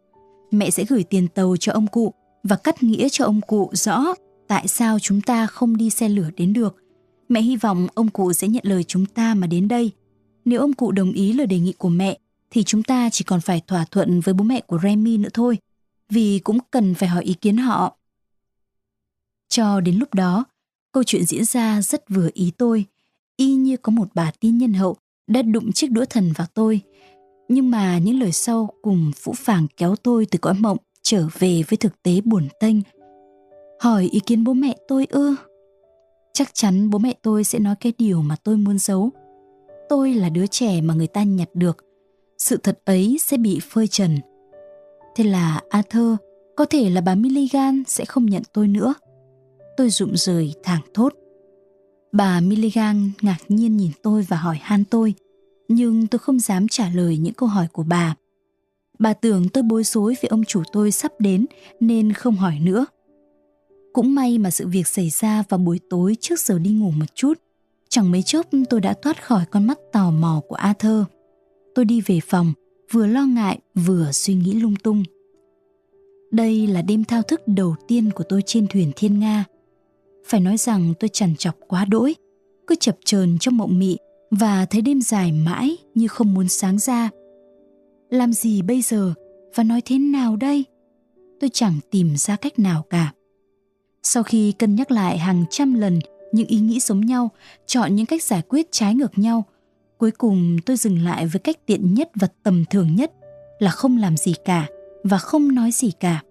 Mẹ 0.52 0.70
sẽ 0.70 0.86
gửi 0.90 1.04
tiền 1.04 1.28
tàu 1.28 1.58
cho 1.60 1.74
ông 1.74 1.88
cụ 1.88 2.14
và 2.44 2.56
cắt 2.56 2.84
nghĩa 2.84 3.10
cho 3.10 3.26
ông 3.26 3.42
cụ 3.42 3.70
rõ 3.74 4.06
tại 4.48 4.68
sao 4.68 5.00
chúng 5.00 5.22
ta 5.22 5.48
không 5.48 5.78
đi 5.78 5.90
xe 5.90 6.10
lửa 6.10 6.30
đến 6.38 6.54
được. 6.54 6.76
Mẹ 7.30 7.42
hy 7.42 7.56
vọng 7.56 7.88
ông 7.94 8.10
cụ 8.10 8.34
sẽ 8.34 8.48
nhận 8.48 8.64
lời 8.66 8.84
chúng 8.84 9.06
ta 9.06 9.34
mà 9.34 9.48
đến 9.48 9.68
đây. 9.68 9.92
Nếu 10.46 10.60
ông 10.62 10.74
cụ 10.74 10.92
đồng 10.92 11.12
ý 11.12 11.34
lời 11.34 11.48
đề 11.48 11.60
nghị 11.60 11.74
của 11.74 11.90
mẹ 11.90 12.20
thì 12.50 12.64
chúng 12.64 12.84
ta 12.84 13.10
chỉ 13.10 13.24
còn 13.24 13.42
phải 13.42 13.62
thỏa 13.68 13.86
thuận 13.92 14.22
với 14.22 14.34
bố 14.34 14.44
mẹ 14.44 14.62
của 14.62 14.80
Remy 14.84 15.18
nữa 15.18 15.30
thôi, 15.34 15.58
vì 16.10 16.40
cũng 16.40 16.58
cần 16.72 16.94
phải 16.94 17.10
hỏi 17.10 17.24
ý 17.24 17.34
kiến 17.34 17.58
họ. 17.58 17.98
Cho 19.50 19.82
đến 19.82 19.96
lúc 19.96 20.14
đó, 20.14 20.46
câu 20.92 21.04
chuyện 21.04 21.26
diễn 21.26 21.46
ra 21.46 21.82
rất 21.82 22.10
vừa 22.10 22.30
ý 22.34 22.52
tôi, 22.58 22.86
y 23.38 23.56
như 23.56 23.78
có 23.78 23.92
một 23.92 24.08
bà 24.16 24.32
tiên 24.40 24.58
nhân 24.58 24.74
hậu 24.74 24.96
đã 25.28 25.42
đụng 25.42 25.72
chiếc 25.72 25.92
đũa 25.92 26.06
thần 26.06 26.32
vào 26.38 26.48
tôi. 26.54 26.82
Nhưng 27.50 27.72
mà 27.72 27.98
những 27.98 28.20
lời 28.20 28.32
sau 28.32 28.70
cùng 28.82 29.12
phũ 29.16 29.34
phàng 29.38 29.68
kéo 29.78 29.96
tôi 29.96 30.26
từ 30.32 30.40
cõi 30.40 30.54
mộng 30.54 30.78
trở 31.04 31.28
về 31.40 31.64
với 31.70 31.78
thực 31.78 32.04
tế 32.04 32.22
buồn 32.22 32.48
tênh. 32.60 32.76
Hỏi 33.80 34.10
ý 34.12 34.20
kiến 34.20 34.44
bố 34.44 34.54
mẹ 34.54 34.78
tôi 34.88 35.08
ư? 35.10 35.36
Chắc 36.34 36.54
chắn 36.54 36.90
bố 36.90 37.00
mẹ 37.00 37.14
tôi 37.22 37.44
sẽ 37.44 37.60
nói 37.60 37.76
cái 37.80 37.94
điều 37.98 38.22
mà 38.22 38.36
tôi 38.44 38.58
muốn 38.58 38.80
giấu. 38.80 39.10
Tôi 39.90 40.14
là 40.14 40.30
đứa 40.30 40.48
trẻ 40.48 40.82
mà 40.82 40.94
người 40.94 41.08
ta 41.08 41.24
nhặt 41.24 41.50
được. 41.54 41.78
Sự 42.38 42.58
thật 42.58 42.80
ấy 42.86 43.18
sẽ 43.22 43.38
bị 43.38 43.60
phơi 43.70 43.88
trần. 43.88 44.18
Thế 45.16 45.24
là 45.24 45.62
Arthur, 45.70 46.16
có 46.56 46.66
thể 46.66 46.90
là 46.90 47.02
bà 47.02 47.16
Milligan 47.16 47.84
sẽ 47.88 48.06
không 48.06 48.26
nhận 48.26 48.44
tôi 48.54 48.68
nữa. 48.68 48.94
Tôi 49.78 49.90
rụng 49.90 50.18
rời 50.18 50.54
thảng 50.64 50.82
thốt. 50.94 51.14
Bà 52.12 52.40
Milligan 52.40 53.12
ngạc 53.22 53.38
nhiên 53.48 53.78
nhìn 53.78 53.92
tôi 54.04 54.26
và 54.30 54.38
hỏi 54.38 54.58
han 54.62 54.84
tôi, 54.84 55.14
nhưng 55.68 56.08
tôi 56.08 56.20
không 56.20 56.40
dám 56.40 56.68
trả 56.68 56.90
lời 56.90 57.18
những 57.18 57.34
câu 57.34 57.50
hỏi 57.50 57.68
của 57.72 57.84
bà. 57.84 58.16
Bà 59.00 59.14
tưởng 59.14 59.50
tôi 59.50 59.64
bối 59.64 59.84
rối 59.84 60.16
vì 60.22 60.28
ông 60.28 60.44
chủ 60.46 60.64
tôi 60.72 60.92
sắp 60.92 61.12
đến 61.20 61.46
nên 61.80 62.14
không 62.14 62.36
hỏi 62.36 62.60
nữa. 62.62 62.86
Cũng 63.94 64.16
may 64.16 64.38
mà 64.38 64.52
sự 64.52 64.68
việc 64.68 64.88
xảy 64.88 65.10
ra 65.10 65.44
vào 65.50 65.58
buổi 65.58 65.80
tối 65.90 66.16
trước 66.22 66.40
giờ 66.40 66.60
đi 66.60 66.70
ngủ 66.70 66.92
một 66.92 67.16
chút. 67.16 67.34
Chẳng 67.90 68.12
mấy 68.12 68.24
chốc 68.24 68.48
tôi 68.70 68.82
đã 68.82 68.94
thoát 69.02 69.26
khỏi 69.26 69.46
con 69.52 69.68
mắt 69.68 69.80
tò 69.92 70.12
mò 70.12 70.42
của 70.48 70.56
Arthur. 70.56 71.04
Tôi 71.76 71.86
đi 71.86 72.02
về 72.02 72.20
phòng, 72.28 72.54
vừa 72.92 73.08
lo 73.08 73.26
ngại 73.26 73.60
vừa 73.76 74.12
suy 74.12 74.34
nghĩ 74.34 74.54
lung 74.54 74.76
tung. 74.76 75.04
Đây 76.32 76.68
là 76.68 76.82
đêm 76.82 77.04
thao 77.04 77.22
thức 77.22 77.42
đầu 77.48 77.76
tiên 77.88 78.12
của 78.16 78.24
tôi 78.30 78.42
trên 78.46 78.68
thuyền 78.68 78.92
Thiên 78.96 79.20
Nga. 79.20 79.46
Phải 80.26 80.40
nói 80.40 80.58
rằng 80.58 80.94
tôi 81.00 81.10
chằn 81.10 81.36
chọc 81.36 81.56
quá 81.68 81.86
đỗi, 81.86 82.16
cứ 82.68 82.76
chập 82.80 82.98
chờn 83.06 83.38
trong 83.40 83.58
mộng 83.58 83.80
mị 83.80 83.98
và 84.32 84.66
thấy 84.66 84.82
đêm 84.82 85.02
dài 85.02 85.32
mãi 85.32 85.78
như 85.96 86.08
không 86.08 86.34
muốn 86.34 86.48
sáng 86.48 86.80
ra. 86.80 87.10
Làm 88.10 88.34
gì 88.34 88.62
bây 88.62 88.82
giờ 88.82 89.14
và 89.56 89.64
nói 89.64 89.82
thế 89.86 90.00
nào 90.00 90.36
đây? 90.36 90.66
Tôi 91.40 91.50
chẳng 91.54 91.80
tìm 91.92 92.18
ra 92.18 92.36
cách 92.36 92.60
nào 92.60 92.86
cả. 92.90 93.14
Sau 94.04 94.24
khi 94.24 94.52
cân 94.52 94.76
nhắc 94.76 94.92
lại 94.92 95.18
hàng 95.18 95.46
trăm 95.50 95.74
lần 95.74 96.00
những 96.32 96.48
ý 96.48 96.60
nghĩ 96.60 96.80
giống 96.80 97.02
nhau, 97.02 97.30
chọn 97.66 97.96
những 97.96 98.06
cách 98.06 98.24
giải 98.24 98.42
quyết 98.50 98.68
trái 98.72 98.96
ngược 98.96 99.18
nhau, 99.18 99.44
cuối 99.98 100.12
cùng 100.12 100.58
tôi 100.66 100.78
dừng 100.78 101.04
lại 101.04 101.28
với 101.28 101.40
cách 101.40 101.66
tiện 101.66 101.94
nhất 101.94 102.12
và 102.16 102.28
tầm 102.44 102.64
thường 102.70 102.96
nhất 102.96 103.12
là 103.60 103.72
không 103.72 103.98
làm 103.98 104.18
gì 104.18 104.34
cả 104.46 104.68
và 105.04 105.18
không 105.18 105.56
nói 105.56 105.72
gì 105.72 105.92
cả. 106.00 106.22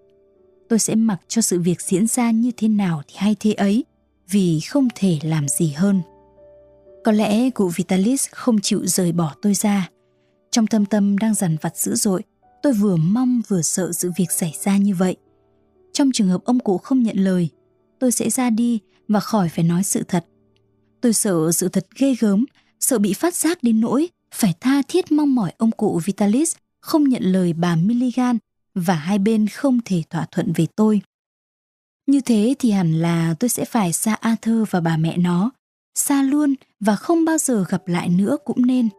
Tôi 0.71 0.79
sẽ 0.79 0.95
mặc 0.95 1.21
cho 1.27 1.41
sự 1.41 1.59
việc 1.59 1.81
diễn 1.81 2.07
ra 2.07 2.31
như 2.31 2.51
thế 2.57 2.67
nào 2.67 3.01
thì 3.07 3.15
hay 3.17 3.35
thế 3.39 3.53
ấy, 3.53 3.85
vì 4.29 4.59
không 4.59 4.87
thể 4.95 5.19
làm 5.23 5.47
gì 5.47 5.71
hơn. 5.71 6.01
Có 7.03 7.11
lẽ 7.11 7.49
cụ 7.49 7.71
Vitalis 7.75 8.27
không 8.31 8.59
chịu 8.59 8.85
rời 8.85 9.11
bỏ 9.11 9.35
tôi 9.41 9.53
ra. 9.53 9.89
Trong 10.51 10.67
thâm 10.67 10.85
tâm 10.85 11.17
đang 11.17 11.33
dằn 11.33 11.57
vặt 11.61 11.77
dữ 11.77 11.95
dội, 11.95 12.23
tôi 12.63 12.73
vừa 12.73 12.95
mong 12.95 13.41
vừa 13.47 13.61
sợ 13.61 13.91
sự 13.93 14.11
việc 14.17 14.31
xảy 14.31 14.53
ra 14.63 14.77
như 14.77 14.95
vậy. 14.95 15.15
Trong 15.93 16.11
trường 16.11 16.27
hợp 16.27 16.43
ông 16.45 16.59
cụ 16.59 16.77
không 16.77 17.03
nhận 17.03 17.17
lời, 17.17 17.49
tôi 17.99 18.11
sẽ 18.11 18.29
ra 18.29 18.49
đi 18.49 18.79
và 19.07 19.19
khỏi 19.19 19.49
phải 19.49 19.63
nói 19.63 19.83
sự 19.83 20.03
thật. 20.07 20.25
Tôi 21.01 21.13
sợ 21.13 21.51
sự 21.51 21.69
thật 21.69 21.87
ghê 21.97 22.15
gớm, 22.19 22.45
sợ 22.79 22.99
bị 22.99 23.13
phát 23.13 23.35
giác 23.35 23.63
đến 23.63 23.81
nỗi 23.81 24.09
phải 24.33 24.53
tha 24.59 24.81
thiết 24.87 25.11
mong 25.11 25.35
mỏi 25.35 25.53
ông 25.57 25.71
cụ 25.71 26.01
Vitalis 26.05 26.55
không 26.81 27.03
nhận 27.03 27.23
lời 27.23 27.53
bà 27.53 27.75
Milligan 27.75 28.37
và 28.75 28.93
hai 28.93 29.19
bên 29.19 29.47
không 29.47 29.79
thể 29.85 30.03
thỏa 30.09 30.25
thuận 30.31 30.53
về 30.53 30.67
tôi. 30.75 31.01
Như 32.07 32.21
thế 32.21 32.55
thì 32.59 32.71
hẳn 32.71 32.93
là 32.93 33.35
tôi 33.39 33.49
sẽ 33.49 33.65
phải 33.65 33.93
xa 33.93 34.13
Arthur 34.13 34.69
và 34.69 34.81
bà 34.81 34.97
mẹ 34.97 35.17
nó, 35.17 35.51
xa 35.95 36.23
luôn 36.23 36.55
và 36.79 36.95
không 36.95 37.25
bao 37.25 37.37
giờ 37.37 37.65
gặp 37.69 37.87
lại 37.87 38.09
nữa 38.09 38.37
cũng 38.45 38.65
nên. 38.65 38.89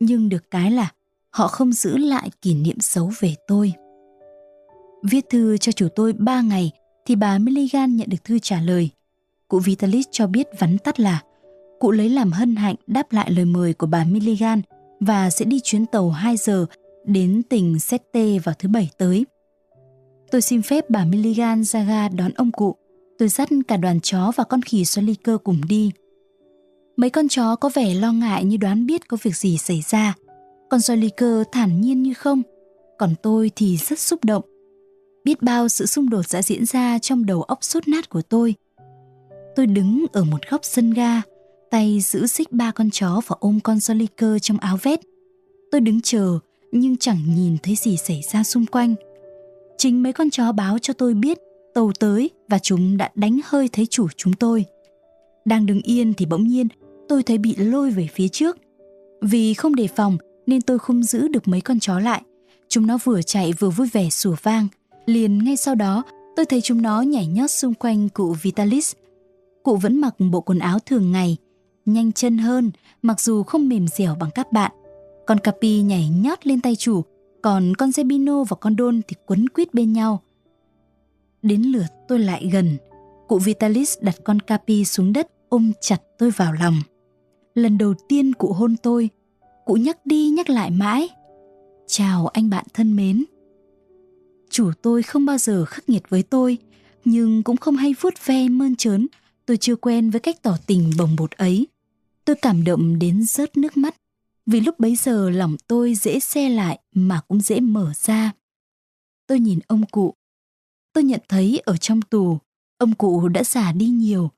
Nhưng 0.00 0.28
được 0.28 0.50
cái 0.50 0.70
là 0.70 0.92
họ 1.30 1.48
không 1.48 1.72
giữ 1.72 1.96
lại 1.96 2.30
kỷ 2.42 2.54
niệm 2.54 2.80
xấu 2.80 3.12
về 3.20 3.34
tôi. 3.46 3.72
Viết 5.02 5.24
thư 5.30 5.56
cho 5.56 5.72
chủ 5.72 5.88
tôi 5.94 6.12
ba 6.12 6.40
ngày 6.40 6.70
thì 7.06 7.16
bà 7.16 7.38
Milligan 7.38 7.96
nhận 7.96 8.08
được 8.10 8.24
thư 8.24 8.38
trả 8.38 8.60
lời. 8.60 8.90
Cụ 9.48 9.58
Vitalis 9.58 10.06
cho 10.10 10.26
biết 10.26 10.46
vắn 10.58 10.78
tắt 10.78 11.00
là 11.00 11.22
cụ 11.80 11.90
lấy 11.90 12.08
làm 12.08 12.32
hân 12.32 12.56
hạnh 12.56 12.74
đáp 12.86 13.12
lại 13.12 13.30
lời 13.30 13.44
mời 13.44 13.74
của 13.74 13.86
bà 13.86 14.04
Milligan 14.04 14.62
và 15.00 15.30
sẽ 15.30 15.44
đi 15.44 15.60
chuyến 15.64 15.86
tàu 15.86 16.10
2 16.10 16.36
giờ 16.36 16.66
đến 17.08 17.42
tỉnh 17.42 17.78
Sette 17.78 18.38
vào 18.38 18.54
thứ 18.58 18.68
bảy 18.68 18.90
tới. 18.98 19.26
Tôi 20.30 20.42
xin 20.42 20.62
phép 20.62 20.90
bà 20.90 21.04
Milligan 21.04 21.64
ra 21.64 21.82
ga 21.82 22.08
đón 22.08 22.32
ông 22.32 22.52
cụ. 22.52 22.76
Tôi 23.18 23.28
dắt 23.28 23.48
cả 23.68 23.76
đoàn 23.76 24.00
chó 24.00 24.32
và 24.36 24.44
con 24.44 24.62
khỉ 24.62 24.84
Soliker 24.84 25.36
cùng 25.44 25.60
đi. 25.68 25.92
Mấy 26.96 27.10
con 27.10 27.28
chó 27.28 27.56
có 27.56 27.70
vẻ 27.74 27.94
lo 27.94 28.12
ngại 28.12 28.44
như 28.44 28.56
đoán 28.56 28.86
biết 28.86 29.08
có 29.08 29.16
việc 29.22 29.36
gì 29.36 29.58
xảy 29.58 29.82
ra. 29.88 30.14
Con 30.70 30.80
Soliker 30.80 31.42
thản 31.52 31.80
nhiên 31.80 32.02
như 32.02 32.14
không. 32.14 32.42
Còn 32.98 33.14
tôi 33.22 33.50
thì 33.56 33.76
rất 33.76 33.98
xúc 33.98 34.24
động 34.24 34.44
biết 35.28 35.42
bao 35.42 35.68
sự 35.68 35.86
xung 35.86 36.10
đột 36.10 36.22
đã 36.32 36.42
diễn 36.42 36.66
ra 36.66 36.98
trong 36.98 37.26
đầu 37.26 37.42
óc 37.42 37.58
sút 37.64 37.88
nát 37.88 38.08
của 38.08 38.22
tôi. 38.22 38.54
Tôi 39.56 39.66
đứng 39.66 40.06
ở 40.12 40.24
một 40.24 40.50
góc 40.50 40.60
sân 40.64 40.90
ga, 40.90 41.22
tay 41.70 42.00
giữ 42.00 42.26
xích 42.26 42.52
ba 42.52 42.70
con 42.70 42.90
chó 42.90 43.20
và 43.26 43.36
ôm 43.40 43.60
con 43.60 43.76
Joliker 43.76 44.38
trong 44.38 44.58
áo 44.58 44.78
vét. 44.82 45.00
Tôi 45.70 45.80
đứng 45.80 46.00
chờ 46.00 46.38
nhưng 46.72 46.96
chẳng 46.96 47.18
nhìn 47.36 47.56
thấy 47.62 47.76
gì 47.76 47.96
xảy 47.96 48.22
ra 48.32 48.44
xung 48.44 48.66
quanh. 48.66 48.94
Chính 49.78 50.02
mấy 50.02 50.12
con 50.12 50.30
chó 50.30 50.52
báo 50.52 50.78
cho 50.78 50.94
tôi 50.94 51.14
biết 51.14 51.38
tàu 51.74 51.92
tới 52.00 52.30
và 52.48 52.58
chúng 52.58 52.96
đã 52.96 53.10
đánh 53.14 53.40
hơi 53.44 53.68
thấy 53.72 53.86
chủ 53.86 54.08
chúng 54.16 54.32
tôi. 54.32 54.64
Đang 55.44 55.66
đứng 55.66 55.82
yên 55.82 56.14
thì 56.14 56.26
bỗng 56.26 56.48
nhiên 56.48 56.68
tôi 57.08 57.22
thấy 57.22 57.38
bị 57.38 57.56
lôi 57.56 57.90
về 57.90 58.08
phía 58.14 58.28
trước. 58.28 58.56
Vì 59.20 59.54
không 59.54 59.74
đề 59.74 59.86
phòng 59.86 60.18
nên 60.46 60.62
tôi 60.62 60.78
không 60.78 61.02
giữ 61.02 61.28
được 61.28 61.48
mấy 61.48 61.60
con 61.60 61.80
chó 61.80 61.98
lại. 61.98 62.22
Chúng 62.68 62.86
nó 62.86 62.98
vừa 63.04 63.22
chạy 63.22 63.52
vừa 63.58 63.70
vui 63.70 63.88
vẻ 63.92 64.10
sủa 64.10 64.34
vang. 64.42 64.68
Liền 65.06 65.44
ngay 65.44 65.56
sau 65.56 65.74
đó, 65.74 66.02
tôi 66.36 66.46
thấy 66.46 66.60
chúng 66.60 66.82
nó 66.82 67.02
nhảy 67.02 67.26
nhót 67.26 67.50
xung 67.50 67.74
quanh 67.74 68.08
cụ 68.08 68.36
Vitalis. 68.42 68.92
Cụ 69.62 69.76
vẫn 69.76 70.00
mặc 70.00 70.14
bộ 70.30 70.40
quần 70.40 70.58
áo 70.58 70.78
thường 70.78 71.12
ngày, 71.12 71.36
nhanh 71.86 72.12
chân 72.12 72.38
hơn, 72.38 72.70
mặc 73.02 73.20
dù 73.20 73.42
không 73.42 73.68
mềm 73.68 73.88
dẻo 73.88 74.16
bằng 74.20 74.30
các 74.34 74.52
bạn. 74.52 74.72
Con 75.28 75.38
Capi 75.38 75.80
nhảy 75.82 76.08
nhót 76.08 76.46
lên 76.46 76.60
tay 76.60 76.76
chủ, 76.76 77.02
còn 77.42 77.74
con 77.78 77.90
Zebino 77.90 78.44
và 78.44 78.56
con 78.60 78.76
Đôn 78.76 79.00
thì 79.08 79.16
quấn 79.26 79.48
quýt 79.48 79.74
bên 79.74 79.92
nhau. 79.92 80.22
Đến 81.42 81.62
lượt 81.62 81.86
tôi 82.08 82.18
lại 82.18 82.48
gần, 82.52 82.76
cụ 83.28 83.38
Vitalis 83.38 83.98
đặt 84.00 84.16
con 84.24 84.40
Capi 84.40 84.84
xuống 84.84 85.12
đất 85.12 85.28
ôm 85.48 85.72
chặt 85.80 86.02
tôi 86.18 86.30
vào 86.30 86.52
lòng. 86.52 86.74
Lần 87.54 87.78
đầu 87.78 87.94
tiên 88.08 88.32
cụ 88.32 88.52
hôn 88.52 88.76
tôi, 88.82 89.10
cụ 89.64 89.74
nhắc 89.74 90.06
đi 90.06 90.28
nhắc 90.28 90.50
lại 90.50 90.70
mãi. 90.70 91.08
Chào 91.86 92.26
anh 92.26 92.50
bạn 92.50 92.64
thân 92.74 92.96
mến 92.96 93.24
chủ 94.50 94.70
tôi 94.82 95.02
không 95.02 95.26
bao 95.26 95.38
giờ 95.38 95.64
khắc 95.64 95.88
nghiệt 95.88 96.02
với 96.08 96.22
tôi 96.22 96.58
nhưng 97.04 97.42
cũng 97.42 97.56
không 97.56 97.76
hay 97.76 97.94
vuốt 98.00 98.14
ve 98.26 98.48
mơn 98.48 98.76
trớn 98.76 99.06
tôi 99.46 99.56
chưa 99.56 99.76
quen 99.76 100.10
với 100.10 100.20
cách 100.20 100.42
tỏ 100.42 100.56
tình 100.66 100.90
bồng 100.98 101.16
bột 101.18 101.30
ấy 101.30 101.66
tôi 102.24 102.36
cảm 102.42 102.64
động 102.64 102.98
đến 102.98 103.22
rớt 103.22 103.56
nước 103.56 103.76
mắt 103.76 103.94
vì 104.50 104.60
lúc 104.60 104.78
bấy 104.78 104.96
giờ 104.96 105.30
lòng 105.30 105.56
tôi 105.66 105.94
dễ 105.94 106.20
xe 106.20 106.48
lại 106.48 106.78
mà 106.92 107.20
cũng 107.28 107.40
dễ 107.40 107.60
mở 107.60 107.92
ra 107.94 108.32
tôi 109.26 109.40
nhìn 109.40 109.58
ông 109.66 109.86
cụ 109.86 110.14
tôi 110.92 111.04
nhận 111.04 111.20
thấy 111.28 111.62
ở 111.64 111.76
trong 111.76 112.02
tù, 112.02 112.38
ông 112.78 112.94
cụ 112.94 113.28
đã 113.28 113.44
già 113.44 113.72
đi 113.72 113.86
nhiều 113.86 114.30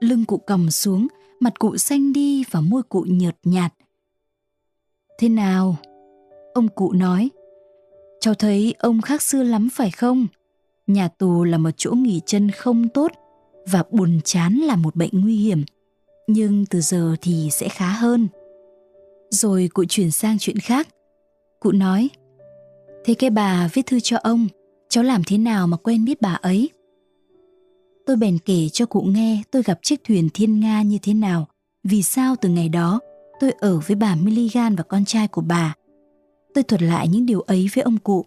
lưng 0.00 0.24
cụ 0.24 0.36
cầm 0.36 0.70
xuống, 0.70 1.06
mặt 1.40 1.58
cụ 1.58 1.76
xanh 1.76 2.12
đi 2.12 2.44
và 2.50 2.60
môi 2.60 2.82
cụ 2.82 3.04
nhợt 3.08 3.36
nhạt 3.44 3.74
thế 5.18 5.28
nào 5.28 5.76
ông 6.54 6.68
cụ 6.68 6.92
nói 6.92 7.30
Cháu 8.20 8.34
thấy 8.34 8.74
ông 8.78 9.00
khác 9.00 9.22
xưa 9.22 9.42
lắm 9.42 9.68
phải 9.72 9.90
không? 9.90 10.26
Nhà 10.86 11.08
tù 11.08 11.44
là 11.44 11.58
một 11.58 11.70
chỗ 11.76 11.90
nghỉ 11.92 12.20
chân 12.26 12.50
không 12.50 12.88
tốt 12.88 13.12
và 13.66 13.84
buồn 13.90 14.20
chán 14.24 14.54
là 14.54 14.76
một 14.76 14.96
bệnh 14.96 15.10
nguy 15.12 15.36
hiểm. 15.36 15.64
Nhưng 16.26 16.66
từ 16.66 16.80
giờ 16.80 17.16
thì 17.20 17.48
sẽ 17.52 17.68
khá 17.68 17.88
hơn. 17.88 18.28
Rồi 19.30 19.68
cụ 19.74 19.84
chuyển 19.88 20.10
sang 20.10 20.38
chuyện 20.38 20.58
khác. 20.58 20.88
Cụ 21.60 21.72
nói, 21.72 22.08
Thế 23.06 23.14
cái 23.14 23.30
bà 23.30 23.68
viết 23.72 23.86
thư 23.86 24.00
cho 24.00 24.16
ông, 24.22 24.48
cháu 24.88 25.04
làm 25.04 25.22
thế 25.26 25.38
nào 25.38 25.66
mà 25.66 25.76
quen 25.76 26.04
biết 26.04 26.20
bà 26.20 26.32
ấy? 26.34 26.70
Tôi 28.06 28.16
bèn 28.16 28.38
kể 28.38 28.68
cho 28.72 28.86
cụ 28.86 29.00
nghe 29.00 29.42
tôi 29.50 29.62
gặp 29.62 29.78
chiếc 29.82 30.04
thuyền 30.04 30.28
thiên 30.34 30.60
nga 30.60 30.82
như 30.82 30.98
thế 31.02 31.14
nào, 31.14 31.48
vì 31.84 32.02
sao 32.02 32.36
từ 32.40 32.48
ngày 32.48 32.68
đó 32.68 33.00
tôi 33.40 33.50
ở 33.50 33.80
với 33.86 33.96
bà 33.96 34.14
Milligan 34.14 34.76
và 34.76 34.82
con 34.82 35.04
trai 35.04 35.28
của 35.28 35.40
bà. 35.40 35.74
Tôi 36.54 36.64
thuật 36.64 36.82
lại 36.82 37.08
những 37.08 37.26
điều 37.26 37.40
ấy 37.40 37.68
với 37.74 37.82
ông 37.82 37.98
cụ. 37.98 38.24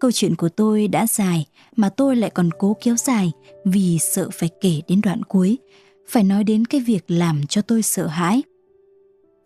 Câu 0.00 0.12
chuyện 0.12 0.36
của 0.36 0.48
tôi 0.48 0.88
đã 0.88 1.06
dài 1.06 1.46
mà 1.76 1.88
tôi 1.88 2.16
lại 2.16 2.30
còn 2.30 2.50
cố 2.58 2.76
kéo 2.82 2.96
dài 2.96 3.32
vì 3.64 3.98
sợ 3.98 4.28
phải 4.32 4.48
kể 4.60 4.80
đến 4.88 5.00
đoạn 5.00 5.22
cuối, 5.22 5.58
phải 6.08 6.24
nói 6.24 6.44
đến 6.44 6.64
cái 6.64 6.80
việc 6.80 7.04
làm 7.08 7.46
cho 7.46 7.62
tôi 7.62 7.82
sợ 7.82 8.06
hãi. 8.06 8.42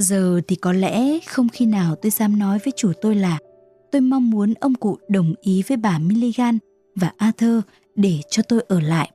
Giờ 0.01 0.41
thì 0.49 0.57
có 0.57 0.73
lẽ 0.73 1.19
không 1.27 1.49
khi 1.49 1.67
nào 1.67 1.95
tôi 1.95 2.11
dám 2.11 2.39
nói 2.39 2.59
với 2.65 2.73
chủ 2.77 2.93
tôi 3.01 3.15
là 3.15 3.39
tôi 3.93 4.01
mong 4.01 4.31
muốn 4.31 4.55
ông 4.61 4.75
cụ 4.75 4.99
đồng 5.09 5.35
ý 5.41 5.63
với 5.69 5.77
bà 5.77 5.99
Milligan 5.99 6.59
và 6.97 7.13
Arthur 7.17 7.61
để 7.95 8.19
cho 8.31 8.43
tôi 8.43 8.65
ở 8.69 8.81
lại. 8.81 9.11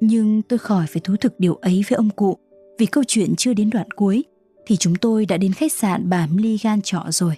Nhưng 0.00 0.42
tôi 0.42 0.58
khỏi 0.58 0.86
phải 0.86 1.00
thú 1.00 1.16
thực 1.20 1.40
điều 1.40 1.54
ấy 1.54 1.84
với 1.88 1.96
ông 1.96 2.10
cụ 2.10 2.38
vì 2.78 2.86
câu 2.86 3.04
chuyện 3.06 3.34
chưa 3.36 3.54
đến 3.54 3.70
đoạn 3.70 3.90
cuối 3.90 4.24
thì 4.66 4.76
chúng 4.76 4.94
tôi 4.94 5.26
đã 5.26 5.36
đến 5.36 5.52
khách 5.52 5.72
sạn 5.72 6.10
bà 6.10 6.26
Milligan 6.26 6.82
trọ 6.82 7.04
rồi. 7.10 7.34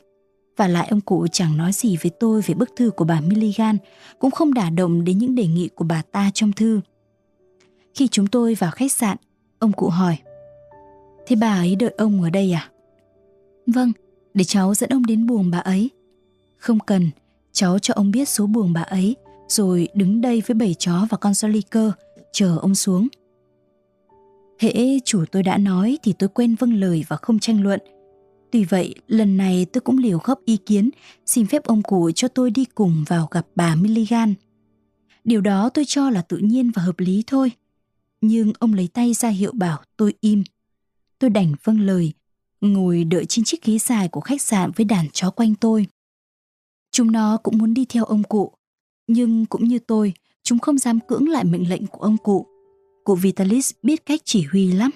Và 0.57 0.69
lại 0.69 0.89
ông 0.91 1.01
cụ 1.01 1.27
chẳng 1.33 1.57
nói 1.57 1.73
gì 1.73 1.97
với 2.03 2.11
tôi 2.21 2.41
về 2.47 2.55
bức 2.55 2.71
thư 2.77 2.91
của 2.91 3.05
bà 3.05 3.21
Milligan, 3.21 3.77
cũng 4.19 4.31
không 4.31 4.55
đả 4.55 4.71
động 4.71 5.05
đến 5.05 5.19
những 5.19 5.35
đề 5.35 5.47
nghị 5.47 5.69
của 5.69 5.85
bà 5.85 6.03
ta 6.13 6.31
trong 6.35 6.53
thư. 6.53 6.81
Khi 7.95 8.09
chúng 8.09 8.27
tôi 8.27 8.55
vào 8.55 8.71
khách 8.71 8.93
sạn, 8.93 9.17
ông 9.59 9.73
cụ 9.73 9.89
hỏi 9.89 10.19
Thế 11.31 11.37
bà 11.37 11.55
ấy 11.55 11.77
đợi 11.77 11.95
ông 11.99 12.23
ở 12.23 12.31
đây 12.31 12.53
à? 12.53 12.71
Vâng, 13.67 13.93
để 14.35 14.45
cháu 14.45 14.75
dẫn 14.75 14.91
ông 14.91 15.07
đến 15.07 15.27
buồng 15.27 15.51
bà 15.51 15.59
ấy. 15.59 15.91
Không 16.57 16.79
cần, 16.81 17.11
cháu 17.53 17.79
cho 17.79 17.95
ông 17.95 18.11
biết 18.11 18.29
số 18.29 18.47
buồng 18.47 18.73
bà 18.73 18.81
ấy, 18.83 19.17
rồi 19.49 19.89
đứng 19.95 20.21
đây 20.21 20.43
với 20.47 20.55
bảy 20.55 20.75
chó 20.75 21.07
và 21.11 21.17
con 21.17 21.35
Soliker, 21.35 21.91
chờ 22.33 22.59
ông 22.59 22.75
xuống. 22.75 23.09
Hễ 24.59 24.99
chủ 25.05 25.25
tôi 25.33 25.43
đã 25.43 25.59
nói 25.59 25.99
thì 26.03 26.13
tôi 26.13 26.29
quên 26.29 26.55
vâng 26.55 26.75
lời 26.75 27.05
và 27.09 27.17
không 27.17 27.39
tranh 27.39 27.63
luận. 27.63 27.81
Tuy 28.53 28.65
vậy, 28.65 28.95
lần 29.07 29.37
này 29.37 29.67
tôi 29.73 29.81
cũng 29.81 29.99
liều 29.99 30.19
góp 30.25 30.45
ý 30.45 30.57
kiến, 30.57 30.91
xin 31.27 31.47
phép 31.47 31.65
ông 31.65 31.83
cụ 31.83 32.11
cho 32.15 32.29
tôi 32.29 32.51
đi 32.51 32.65
cùng 32.65 33.05
vào 33.09 33.29
gặp 33.31 33.47
bà 33.55 33.75
Milligan. 33.75 34.35
Điều 35.25 35.41
đó 35.41 35.69
tôi 35.75 35.85
cho 35.85 36.11
là 36.11 36.23
tự 36.23 36.37
nhiên 36.37 36.71
và 36.75 36.83
hợp 36.83 37.01
lý 37.01 37.25
thôi. 37.27 37.53
Nhưng 38.21 38.53
ông 38.59 38.75
lấy 38.75 38.89
tay 38.95 39.15
ra 39.15 39.29
hiệu 39.29 39.53
bảo 39.53 39.79
tôi 39.97 40.15
im. 40.21 40.43
Tôi 41.21 41.31
đành 41.31 41.55
vâng 41.65 41.81
lời, 41.81 42.13
ngồi 42.61 43.05
đợi 43.05 43.25
trên 43.27 43.45
chiếc 43.45 43.65
ghế 43.65 43.79
dài 43.79 44.09
của 44.09 44.21
khách 44.21 44.43
sạn 44.43 44.71
với 44.77 44.85
đàn 44.85 45.11
chó 45.13 45.31
quanh 45.31 45.55
tôi. 45.55 45.87
Chúng 46.93 47.13
nó 47.13 47.37
cũng 47.37 47.59
muốn 47.59 47.75
đi 47.75 47.85
theo 47.89 48.05
ông 48.05 48.23
cụ, 48.23 48.53
nhưng 49.07 49.47
cũng 49.47 49.65
như 49.65 49.79
tôi, 49.79 50.13
chúng 50.43 50.59
không 50.59 50.79
dám 50.79 51.01
cưỡng 51.09 51.29
lại 51.29 51.45
mệnh 51.45 51.69
lệnh 51.69 51.87
của 51.87 52.01
ông 52.01 52.17
cụ. 52.17 52.47
Cụ 53.05 53.15
Vitalis 53.15 53.73
biết 53.83 54.07
cách 54.07 54.21
chỉ 54.25 54.43
huy 54.43 54.73
lắm. 54.73 54.91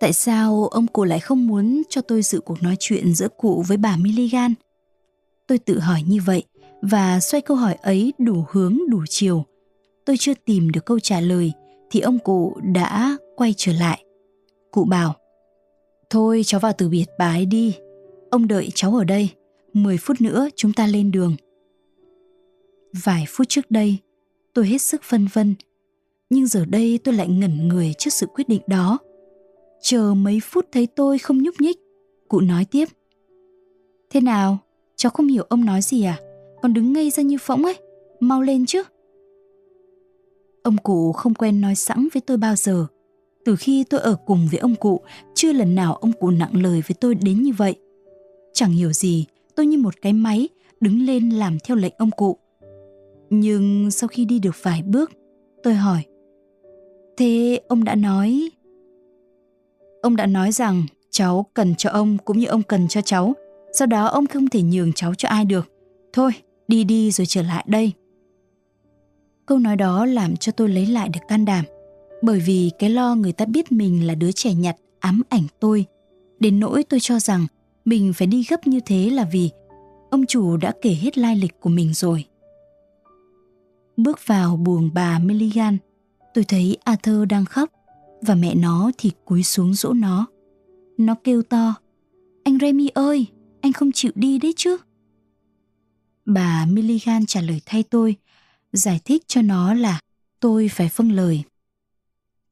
Tại 0.00 0.12
sao 0.12 0.66
ông 0.66 0.86
cụ 0.86 1.04
lại 1.04 1.20
không 1.20 1.46
muốn 1.46 1.82
cho 1.88 2.00
tôi 2.00 2.22
dự 2.22 2.40
cuộc 2.40 2.62
nói 2.62 2.76
chuyện 2.80 3.14
giữa 3.14 3.28
cụ 3.28 3.64
với 3.68 3.76
bà 3.76 3.96
Milligan? 3.96 4.54
Tôi 5.48 5.58
tự 5.58 5.78
hỏi 5.78 6.02
như 6.06 6.20
vậy 6.24 6.44
và 6.82 7.20
xoay 7.20 7.40
câu 7.40 7.56
hỏi 7.56 7.74
ấy 7.74 8.12
đủ 8.18 8.44
hướng 8.50 8.78
đủ 8.88 9.04
chiều. 9.08 9.44
Tôi 10.06 10.16
chưa 10.18 10.34
tìm 10.34 10.70
được 10.70 10.86
câu 10.86 11.00
trả 11.00 11.20
lời 11.20 11.52
thì 11.90 12.00
ông 12.00 12.18
cụ 12.18 12.56
đã 12.62 13.16
quay 13.36 13.54
trở 13.56 13.72
lại. 13.72 14.04
Cụ 14.72 14.84
bảo, 14.84 15.14
Thôi 16.10 16.42
cháu 16.44 16.60
vào 16.60 16.72
từ 16.78 16.88
biệt 16.88 17.04
bà 17.18 17.26
ấy 17.26 17.46
đi, 17.46 17.76
ông 18.30 18.48
đợi 18.48 18.68
cháu 18.74 18.94
ở 18.94 19.04
đây, 19.04 19.30
10 19.72 19.96
phút 19.96 20.20
nữa 20.20 20.48
chúng 20.56 20.72
ta 20.72 20.86
lên 20.86 21.10
đường. 21.10 21.36
Vài 23.04 23.24
phút 23.28 23.48
trước 23.48 23.70
đây, 23.70 23.98
tôi 24.54 24.66
hết 24.66 24.78
sức 24.78 25.02
phân 25.02 25.28
vân, 25.32 25.54
nhưng 26.30 26.46
giờ 26.46 26.64
đây 26.64 26.98
tôi 27.04 27.14
lại 27.14 27.28
ngẩn 27.28 27.68
người 27.68 27.94
trước 27.98 28.12
sự 28.12 28.26
quyết 28.26 28.48
định 28.48 28.62
đó. 28.66 28.98
Chờ 29.80 30.14
mấy 30.16 30.40
phút 30.42 30.66
thấy 30.72 30.86
tôi 30.86 31.18
không 31.18 31.42
nhúc 31.42 31.54
nhích, 31.60 31.78
cụ 32.28 32.40
nói 32.40 32.64
tiếp. 32.70 32.88
Thế 34.10 34.20
nào, 34.20 34.58
cháu 34.96 35.10
không 35.10 35.26
hiểu 35.26 35.44
ông 35.48 35.64
nói 35.64 35.82
gì 35.82 36.04
à? 36.04 36.20
Còn 36.62 36.74
đứng 36.74 36.92
ngây 36.92 37.10
ra 37.10 37.22
như 37.22 37.36
phỗng 37.40 37.64
ấy, 37.64 37.78
mau 38.20 38.42
lên 38.42 38.66
chứ. 38.66 38.82
Ông 40.62 40.76
cụ 40.76 41.12
không 41.12 41.34
quen 41.34 41.60
nói 41.60 41.74
sẵn 41.74 42.08
với 42.14 42.20
tôi 42.20 42.36
bao 42.36 42.56
giờ. 42.56 42.86
Từ 43.44 43.56
khi 43.56 43.84
tôi 43.84 44.00
ở 44.00 44.16
cùng 44.26 44.48
với 44.50 44.60
ông 44.60 44.74
cụ, 44.74 45.00
chưa 45.34 45.52
lần 45.52 45.74
nào 45.74 45.94
ông 45.94 46.12
cụ 46.12 46.30
nặng 46.30 46.62
lời 46.62 46.82
với 46.88 46.94
tôi 47.00 47.14
đến 47.14 47.42
như 47.42 47.52
vậy. 47.56 47.74
Chẳng 48.52 48.72
hiểu 48.72 48.92
gì, 48.92 49.26
tôi 49.56 49.66
như 49.66 49.78
một 49.78 49.94
cái 50.02 50.12
máy 50.12 50.48
đứng 50.80 51.00
lên 51.06 51.30
làm 51.30 51.58
theo 51.58 51.76
lệnh 51.76 51.94
ông 51.98 52.10
cụ. 52.10 52.36
Nhưng 53.30 53.90
sau 53.90 54.08
khi 54.08 54.24
đi 54.24 54.38
được 54.38 54.56
vài 54.62 54.82
bước, 54.82 55.12
tôi 55.62 55.74
hỏi. 55.74 56.02
Thế 57.16 57.60
ông 57.68 57.84
đã 57.84 57.94
nói... 57.94 58.50
Ông 60.02 60.16
đã 60.16 60.26
nói 60.26 60.52
rằng 60.52 60.86
cháu 61.10 61.46
cần 61.54 61.74
cho 61.78 61.90
ông 61.90 62.18
cũng 62.24 62.38
như 62.38 62.46
ông 62.46 62.62
cần 62.62 62.88
cho 62.88 63.00
cháu. 63.00 63.34
Sau 63.72 63.86
đó 63.86 64.06
ông 64.06 64.26
không 64.26 64.48
thể 64.48 64.62
nhường 64.62 64.92
cháu 64.92 65.14
cho 65.14 65.28
ai 65.28 65.44
được. 65.44 65.72
Thôi, 66.12 66.32
đi 66.68 66.84
đi 66.84 67.10
rồi 67.10 67.26
trở 67.26 67.42
lại 67.42 67.64
đây. 67.68 67.92
Câu 69.46 69.58
nói 69.58 69.76
đó 69.76 70.06
làm 70.06 70.36
cho 70.36 70.52
tôi 70.52 70.68
lấy 70.68 70.86
lại 70.86 71.08
được 71.08 71.20
can 71.28 71.44
đảm. 71.44 71.64
Bởi 72.22 72.40
vì 72.40 72.70
cái 72.78 72.90
lo 72.90 73.14
người 73.14 73.32
ta 73.32 73.44
biết 73.44 73.72
mình 73.72 74.06
là 74.06 74.14
đứa 74.14 74.32
trẻ 74.32 74.54
nhặt 74.54 74.76
ám 75.00 75.22
ảnh 75.28 75.46
tôi. 75.60 75.84
Đến 76.40 76.60
nỗi 76.60 76.84
tôi 76.84 77.00
cho 77.00 77.18
rằng 77.18 77.46
mình 77.84 78.12
phải 78.12 78.26
đi 78.26 78.44
gấp 78.48 78.66
như 78.66 78.80
thế 78.86 79.10
là 79.10 79.24
vì 79.32 79.50
ông 80.10 80.26
chủ 80.26 80.56
đã 80.56 80.72
kể 80.82 80.94
hết 80.94 81.18
lai 81.18 81.36
lịch 81.36 81.60
của 81.60 81.70
mình 81.70 81.94
rồi. 81.94 82.24
Bước 83.96 84.26
vào 84.26 84.56
buồng 84.56 84.90
bà 84.94 85.18
Milligan, 85.18 85.78
tôi 86.34 86.44
thấy 86.44 86.76
Arthur 86.84 87.28
đang 87.28 87.44
khóc 87.44 87.70
và 88.22 88.34
mẹ 88.34 88.54
nó 88.54 88.90
thì 88.98 89.10
cúi 89.24 89.42
xuống 89.42 89.74
dỗ 89.74 89.92
nó. 89.92 90.26
Nó 90.98 91.14
kêu 91.24 91.42
to, 91.42 91.74
anh 92.44 92.58
Remy 92.60 92.88
ơi, 92.88 93.26
anh 93.60 93.72
không 93.72 93.92
chịu 93.92 94.12
đi 94.14 94.38
đấy 94.38 94.54
chứ. 94.56 94.76
Bà 96.24 96.66
Milligan 96.66 97.26
trả 97.26 97.40
lời 97.40 97.60
thay 97.66 97.82
tôi, 97.82 98.16
giải 98.72 99.00
thích 99.04 99.22
cho 99.26 99.42
nó 99.42 99.74
là 99.74 100.00
tôi 100.40 100.68
phải 100.68 100.88
phân 100.88 101.08
lời. 101.08 101.42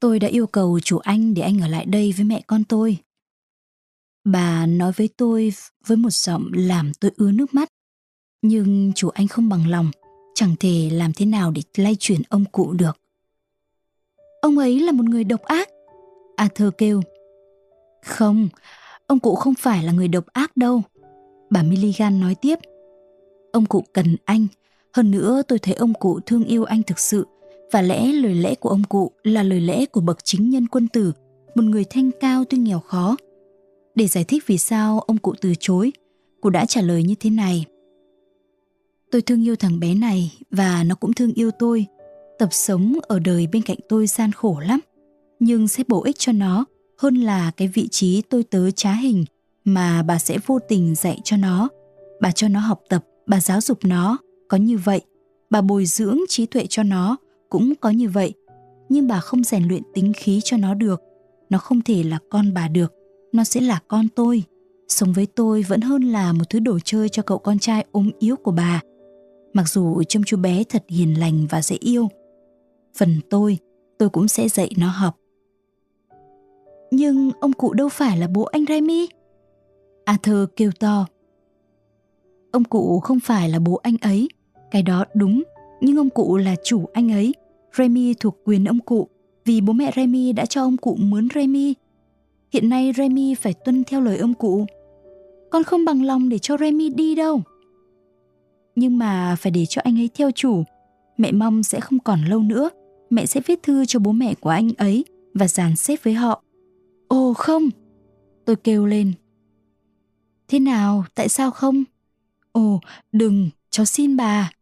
Tôi 0.00 0.18
đã 0.18 0.28
yêu 0.28 0.46
cầu 0.46 0.80
chủ 0.80 0.98
anh 0.98 1.34
để 1.34 1.42
anh 1.42 1.60
ở 1.60 1.68
lại 1.68 1.86
đây 1.86 2.14
với 2.16 2.24
mẹ 2.24 2.42
con 2.46 2.64
tôi. 2.64 2.96
Bà 4.24 4.66
nói 4.66 4.92
với 4.96 5.08
tôi 5.16 5.52
với 5.86 5.96
một 5.96 6.12
giọng 6.12 6.50
làm 6.54 6.92
tôi 7.00 7.10
ứa 7.16 7.32
nước 7.32 7.54
mắt. 7.54 7.68
Nhưng 8.42 8.92
chủ 8.94 9.08
anh 9.08 9.28
không 9.28 9.48
bằng 9.48 9.68
lòng, 9.68 9.90
chẳng 10.34 10.54
thể 10.60 10.90
làm 10.92 11.12
thế 11.12 11.26
nào 11.26 11.50
để 11.50 11.62
lay 11.76 11.96
chuyển 12.00 12.20
ông 12.28 12.44
cụ 12.44 12.72
được. 12.72 13.00
Ông 14.42 14.58
ấy 14.58 14.80
là 14.80 14.92
một 14.92 15.04
người 15.04 15.24
độc 15.24 15.42
ác. 15.42 15.68
Arthur 16.36 16.68
kêu. 16.78 17.02
Không, 18.04 18.48
ông 19.06 19.18
cụ 19.18 19.34
không 19.34 19.54
phải 19.54 19.84
là 19.84 19.92
người 19.92 20.08
độc 20.08 20.26
ác 20.26 20.56
đâu. 20.56 20.82
Bà 21.50 21.62
Milligan 21.62 22.20
nói 22.20 22.34
tiếp. 22.34 22.58
Ông 23.52 23.66
cụ 23.66 23.84
cần 23.92 24.16
anh, 24.24 24.46
hơn 24.92 25.10
nữa 25.10 25.42
tôi 25.48 25.58
thấy 25.58 25.74
ông 25.74 25.94
cụ 25.94 26.20
thương 26.26 26.44
yêu 26.44 26.64
anh 26.64 26.82
thực 26.82 26.98
sự 26.98 27.26
và 27.72 27.82
lẽ 27.82 28.12
lời 28.12 28.34
lẽ 28.34 28.54
của 28.54 28.68
ông 28.68 28.82
cụ 28.88 29.10
là 29.22 29.42
lời 29.42 29.60
lẽ 29.60 29.86
của 29.86 30.00
bậc 30.00 30.18
chính 30.24 30.50
nhân 30.50 30.66
quân 30.66 30.88
tử, 30.88 31.12
một 31.54 31.64
người 31.64 31.84
thanh 31.84 32.10
cao 32.20 32.44
tuy 32.44 32.58
nghèo 32.58 32.80
khó. 32.80 33.16
Để 33.94 34.06
giải 34.06 34.24
thích 34.24 34.44
vì 34.46 34.58
sao 34.58 35.00
ông 35.00 35.18
cụ 35.18 35.34
từ 35.40 35.52
chối, 35.60 35.92
cụ 36.40 36.50
đã 36.50 36.66
trả 36.66 36.80
lời 36.80 37.02
như 37.02 37.14
thế 37.20 37.30
này. 37.30 37.64
Tôi 39.10 39.22
thương 39.22 39.46
yêu 39.46 39.56
thằng 39.56 39.80
bé 39.80 39.94
này 39.94 40.32
và 40.50 40.84
nó 40.84 40.94
cũng 40.94 41.12
thương 41.12 41.32
yêu 41.34 41.50
tôi. 41.50 41.86
Tập 42.38 42.48
sống 42.52 42.98
ở 43.02 43.18
đời 43.18 43.48
bên 43.52 43.62
cạnh 43.62 43.78
tôi 43.88 44.06
gian 44.06 44.32
khổ 44.32 44.60
lắm, 44.66 44.80
nhưng 45.40 45.68
sẽ 45.68 45.84
bổ 45.88 46.02
ích 46.02 46.18
cho 46.18 46.32
nó 46.32 46.64
hơn 46.98 47.14
là 47.14 47.50
cái 47.56 47.68
vị 47.68 47.88
trí 47.90 48.22
tôi 48.30 48.42
tớ 48.42 48.70
trá 48.70 48.92
hình 48.92 49.24
mà 49.64 50.02
bà 50.02 50.18
sẽ 50.18 50.38
vô 50.46 50.58
tình 50.68 50.94
dạy 50.94 51.20
cho 51.24 51.36
nó. 51.36 51.68
Bà 52.20 52.30
cho 52.30 52.48
nó 52.48 52.60
học 52.60 52.80
tập, 52.88 53.04
bà 53.26 53.40
giáo 53.40 53.60
dục 53.60 53.78
nó, 53.84 54.18
có 54.48 54.56
như 54.56 54.78
vậy. 54.78 55.00
Bà 55.50 55.60
bồi 55.60 55.86
dưỡng 55.86 56.18
trí 56.28 56.46
tuệ 56.46 56.66
cho 56.66 56.82
nó, 56.82 57.16
cũng 57.50 57.74
có 57.80 57.90
như 57.90 58.08
vậy. 58.08 58.34
Nhưng 58.88 59.08
bà 59.08 59.20
không 59.20 59.44
rèn 59.44 59.68
luyện 59.68 59.82
tính 59.94 60.12
khí 60.16 60.40
cho 60.44 60.56
nó 60.56 60.74
được. 60.74 61.02
Nó 61.50 61.58
không 61.58 61.82
thể 61.82 62.02
là 62.02 62.18
con 62.30 62.54
bà 62.54 62.68
được, 62.68 62.92
nó 63.32 63.44
sẽ 63.44 63.60
là 63.60 63.80
con 63.88 64.08
tôi. 64.08 64.42
Sống 64.88 65.12
với 65.12 65.26
tôi 65.26 65.62
vẫn 65.62 65.80
hơn 65.80 66.02
là 66.02 66.32
một 66.32 66.44
thứ 66.50 66.60
đồ 66.60 66.78
chơi 66.84 67.08
cho 67.08 67.22
cậu 67.22 67.38
con 67.38 67.58
trai 67.58 67.84
ốm 67.92 68.10
yếu 68.18 68.36
của 68.36 68.50
bà. 68.50 68.80
Mặc 69.52 69.68
dù 69.68 70.02
trông 70.02 70.22
chú 70.24 70.36
bé 70.36 70.64
thật 70.64 70.84
hiền 70.88 71.20
lành 71.20 71.46
và 71.50 71.62
dễ 71.62 71.76
yêu. 71.80 72.08
Phần 72.98 73.20
tôi, 73.30 73.58
tôi 73.98 74.08
cũng 74.08 74.28
sẽ 74.28 74.48
dạy 74.48 74.70
nó 74.78 74.88
học. 74.88 75.16
Nhưng 76.90 77.30
ông 77.40 77.52
cụ 77.52 77.72
đâu 77.72 77.88
phải 77.88 78.18
là 78.18 78.28
bố 78.28 78.44
anh 78.44 78.64
Remy. 78.68 79.06
Arthur 80.04 80.44
kêu 80.56 80.70
to. 80.80 81.06
Ông 82.52 82.64
cụ 82.64 83.00
không 83.00 83.20
phải 83.20 83.48
là 83.48 83.58
bố 83.58 83.74
anh 83.74 83.96
ấy, 84.00 84.28
cái 84.70 84.82
đó 84.82 85.04
đúng, 85.14 85.42
nhưng 85.80 85.96
ông 85.96 86.10
cụ 86.10 86.36
là 86.36 86.56
chủ 86.64 86.86
anh 86.92 87.12
ấy. 87.12 87.34
Remy 87.78 88.14
thuộc 88.14 88.36
quyền 88.44 88.64
ông 88.64 88.80
cụ 88.80 89.08
vì 89.44 89.60
bố 89.60 89.72
mẹ 89.72 89.92
Remy 89.96 90.32
đã 90.32 90.46
cho 90.46 90.62
ông 90.62 90.76
cụ 90.76 90.96
mướn 91.00 91.28
Remy. 91.34 91.74
Hiện 92.52 92.68
nay 92.68 92.92
Remy 92.96 93.34
phải 93.34 93.54
tuân 93.64 93.84
theo 93.84 94.00
lời 94.00 94.18
ông 94.18 94.34
cụ. 94.34 94.66
Con 95.50 95.64
không 95.64 95.84
bằng 95.84 96.02
lòng 96.02 96.28
để 96.28 96.38
cho 96.38 96.56
Remy 96.56 96.88
đi 96.88 97.14
đâu. 97.14 97.42
Nhưng 98.74 98.98
mà 98.98 99.36
phải 99.38 99.52
để 99.52 99.66
cho 99.66 99.82
anh 99.84 99.98
ấy 99.98 100.10
theo 100.14 100.30
chủ. 100.30 100.62
Mẹ 101.16 101.32
mong 101.32 101.62
sẽ 101.62 101.80
không 101.80 101.98
còn 101.98 102.24
lâu 102.24 102.40
nữa. 102.40 102.70
Mẹ 103.10 103.26
sẽ 103.26 103.40
viết 103.46 103.62
thư 103.62 103.84
cho 103.84 103.98
bố 103.98 104.12
mẹ 104.12 104.34
của 104.34 104.50
anh 104.50 104.70
ấy 104.78 105.04
và 105.34 105.48
dàn 105.48 105.76
xếp 105.76 105.96
với 106.02 106.14
họ. 106.14 106.42
Ồ 107.08 107.34
không! 107.34 107.70
Tôi 108.44 108.56
kêu 108.56 108.86
lên. 108.86 109.12
Thế 110.48 110.58
nào? 110.58 111.04
Tại 111.14 111.28
sao 111.28 111.50
không? 111.50 111.84
Ồ, 112.52 112.80
đừng, 113.12 113.50
cháu 113.70 113.86
xin 113.86 114.16
bà. 114.16 114.52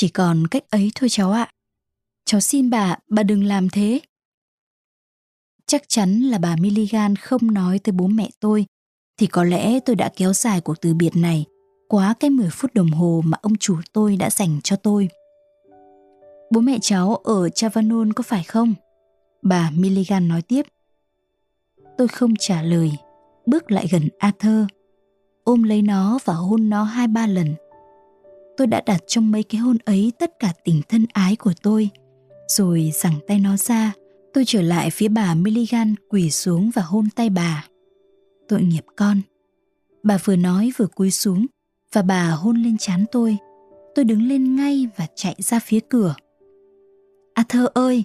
Chỉ 0.00 0.08
còn 0.08 0.46
cách 0.46 0.70
ấy 0.70 0.90
thôi 0.94 1.08
cháu 1.08 1.32
ạ. 1.32 1.50
Cháu 2.24 2.40
xin 2.40 2.70
bà, 2.70 2.96
bà 3.08 3.22
đừng 3.22 3.44
làm 3.44 3.68
thế. 3.68 4.00
Chắc 5.66 5.82
chắn 5.88 6.20
là 6.20 6.38
bà 6.38 6.56
Milligan 6.56 7.16
không 7.16 7.54
nói 7.54 7.78
tới 7.78 7.92
bố 7.92 8.06
mẹ 8.06 8.30
tôi, 8.40 8.66
thì 9.18 9.26
có 9.26 9.44
lẽ 9.44 9.80
tôi 9.80 9.96
đã 9.96 10.10
kéo 10.16 10.32
dài 10.32 10.60
cuộc 10.60 10.80
từ 10.80 10.94
biệt 10.94 11.16
này 11.16 11.44
quá 11.88 12.14
cái 12.20 12.30
10 12.30 12.48
phút 12.50 12.74
đồng 12.74 12.90
hồ 12.90 13.22
mà 13.24 13.38
ông 13.42 13.56
chủ 13.56 13.76
tôi 13.92 14.16
đã 14.16 14.30
dành 14.30 14.60
cho 14.64 14.76
tôi. 14.76 15.08
Bố 16.50 16.60
mẹ 16.60 16.78
cháu 16.82 17.14
ở 17.14 17.48
Chavanon 17.48 18.12
có 18.12 18.22
phải 18.22 18.44
không? 18.44 18.74
Bà 19.42 19.70
Milligan 19.70 20.28
nói 20.28 20.42
tiếp. 20.42 20.66
Tôi 21.98 22.08
không 22.08 22.36
trả 22.36 22.62
lời, 22.62 22.92
bước 23.46 23.70
lại 23.70 23.86
gần 23.90 24.08
Arthur, 24.18 24.66
ôm 25.44 25.62
lấy 25.62 25.82
nó 25.82 26.18
và 26.24 26.34
hôn 26.34 26.70
nó 26.70 26.82
hai 26.82 27.08
ba 27.08 27.26
lần. 27.26 27.54
Tôi 28.60 28.66
đã 28.66 28.80
đặt 28.86 29.04
trong 29.06 29.30
mấy 29.30 29.42
cái 29.42 29.60
hôn 29.60 29.76
ấy 29.84 30.12
tất 30.18 30.32
cả 30.38 30.52
tình 30.64 30.82
thân 30.88 31.06
ái 31.12 31.36
của 31.36 31.52
tôi, 31.62 31.90
rồi 32.48 32.92
giằng 32.94 33.14
tay 33.26 33.38
nó 33.38 33.56
ra, 33.56 33.92
tôi 34.34 34.44
trở 34.46 34.62
lại 34.62 34.90
phía 34.90 35.08
bà 35.08 35.34
Milligan 35.34 35.94
quỳ 36.08 36.30
xuống 36.30 36.70
và 36.74 36.82
hôn 36.82 37.08
tay 37.16 37.30
bà. 37.30 37.66
Tội 38.48 38.62
nghiệp 38.62 38.84
con. 38.96 39.20
Bà 40.02 40.18
vừa 40.24 40.36
nói 40.36 40.72
vừa 40.76 40.86
cúi 40.86 41.10
xuống 41.10 41.46
và 41.92 42.02
bà 42.02 42.30
hôn 42.30 42.62
lên 42.62 42.78
trán 42.78 43.04
tôi. 43.12 43.36
Tôi 43.94 44.04
đứng 44.04 44.22
lên 44.28 44.56
ngay 44.56 44.88
và 44.96 45.06
chạy 45.14 45.36
ra 45.38 45.58
phía 45.58 45.80
cửa. 45.88 46.14
À 47.34 47.44
Arthur 47.50 47.66
ơi, 47.74 48.04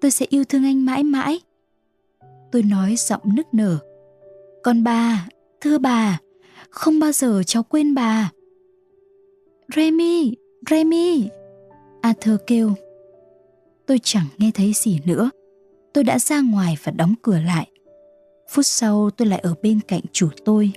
tôi 0.00 0.10
sẽ 0.10 0.26
yêu 0.28 0.44
thương 0.44 0.64
anh 0.64 0.86
mãi 0.86 1.04
mãi. 1.04 1.40
Tôi 2.52 2.62
nói 2.62 2.94
giọng 2.98 3.22
nức 3.36 3.54
nở. 3.54 3.78
Còn 4.62 4.84
bà, 4.84 5.28
thưa 5.60 5.78
bà, 5.78 6.20
không 6.70 7.00
bao 7.00 7.12
giờ 7.12 7.42
cháu 7.46 7.62
quên 7.62 7.94
bà. 7.94 8.30
Remy, 9.68 10.34
Remy, 10.70 11.28
Arthur 12.00 12.36
kêu. 12.46 12.72
Tôi 13.86 14.00
chẳng 14.02 14.26
nghe 14.38 14.50
thấy 14.54 14.72
gì 14.74 15.00
nữa. 15.04 15.30
Tôi 15.92 16.04
đã 16.04 16.18
ra 16.18 16.40
ngoài 16.40 16.76
và 16.84 16.92
đóng 16.92 17.14
cửa 17.22 17.38
lại. 17.38 17.70
Phút 18.50 18.66
sau 18.66 19.10
tôi 19.10 19.28
lại 19.28 19.38
ở 19.38 19.54
bên 19.62 19.80
cạnh 19.88 20.00
chủ 20.12 20.28
tôi. 20.44 20.72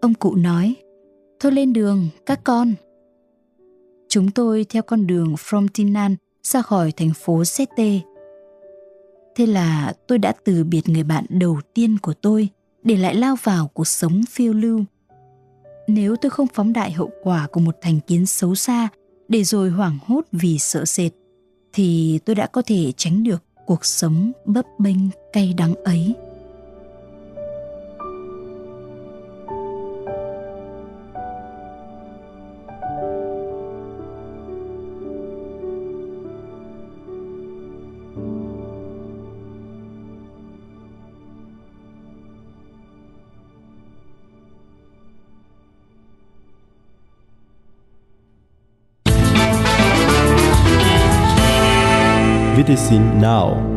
Ông 0.00 0.14
cụ 0.14 0.34
nói, 0.34 0.74
thôi 1.40 1.52
lên 1.52 1.72
đường, 1.72 2.08
các 2.26 2.40
con. 2.44 2.74
Chúng 4.08 4.30
tôi 4.30 4.66
theo 4.68 4.82
con 4.82 5.06
đường 5.06 5.34
Frontinan 5.34 6.14
ra 6.42 6.62
khỏi 6.62 6.92
thành 6.92 7.10
phố 7.14 7.44
Sete. 7.44 8.00
Thế 9.34 9.46
là 9.46 9.94
tôi 10.06 10.18
đã 10.18 10.32
từ 10.44 10.64
biệt 10.64 10.88
người 10.88 11.02
bạn 11.02 11.24
đầu 11.28 11.58
tiên 11.74 11.98
của 12.02 12.14
tôi 12.14 12.48
để 12.82 12.96
lại 12.96 13.14
lao 13.14 13.36
vào 13.42 13.70
cuộc 13.74 13.86
sống 13.86 14.20
phiêu 14.30 14.52
lưu. 14.52 14.84
Nếu 15.94 16.16
tôi 16.16 16.30
không 16.30 16.46
phóng 16.54 16.72
đại 16.72 16.92
hậu 16.92 17.10
quả 17.22 17.46
của 17.52 17.60
một 17.60 17.76
thành 17.80 18.00
kiến 18.00 18.26
xấu 18.26 18.54
xa 18.54 18.88
để 19.28 19.44
rồi 19.44 19.70
hoảng 19.70 19.98
hốt 20.06 20.20
vì 20.32 20.58
sợ 20.58 20.84
sệt, 20.84 21.12
thì 21.72 22.18
tôi 22.24 22.36
đã 22.36 22.46
có 22.46 22.62
thể 22.66 22.92
tránh 22.96 23.24
được 23.24 23.42
cuộc 23.66 23.84
sống 23.84 24.32
bấp 24.46 24.64
bênh 24.78 24.96
cay 25.32 25.54
đắng 25.56 25.74
ấy. 25.74 26.14
practicing 52.72 53.20
now. 53.20 53.71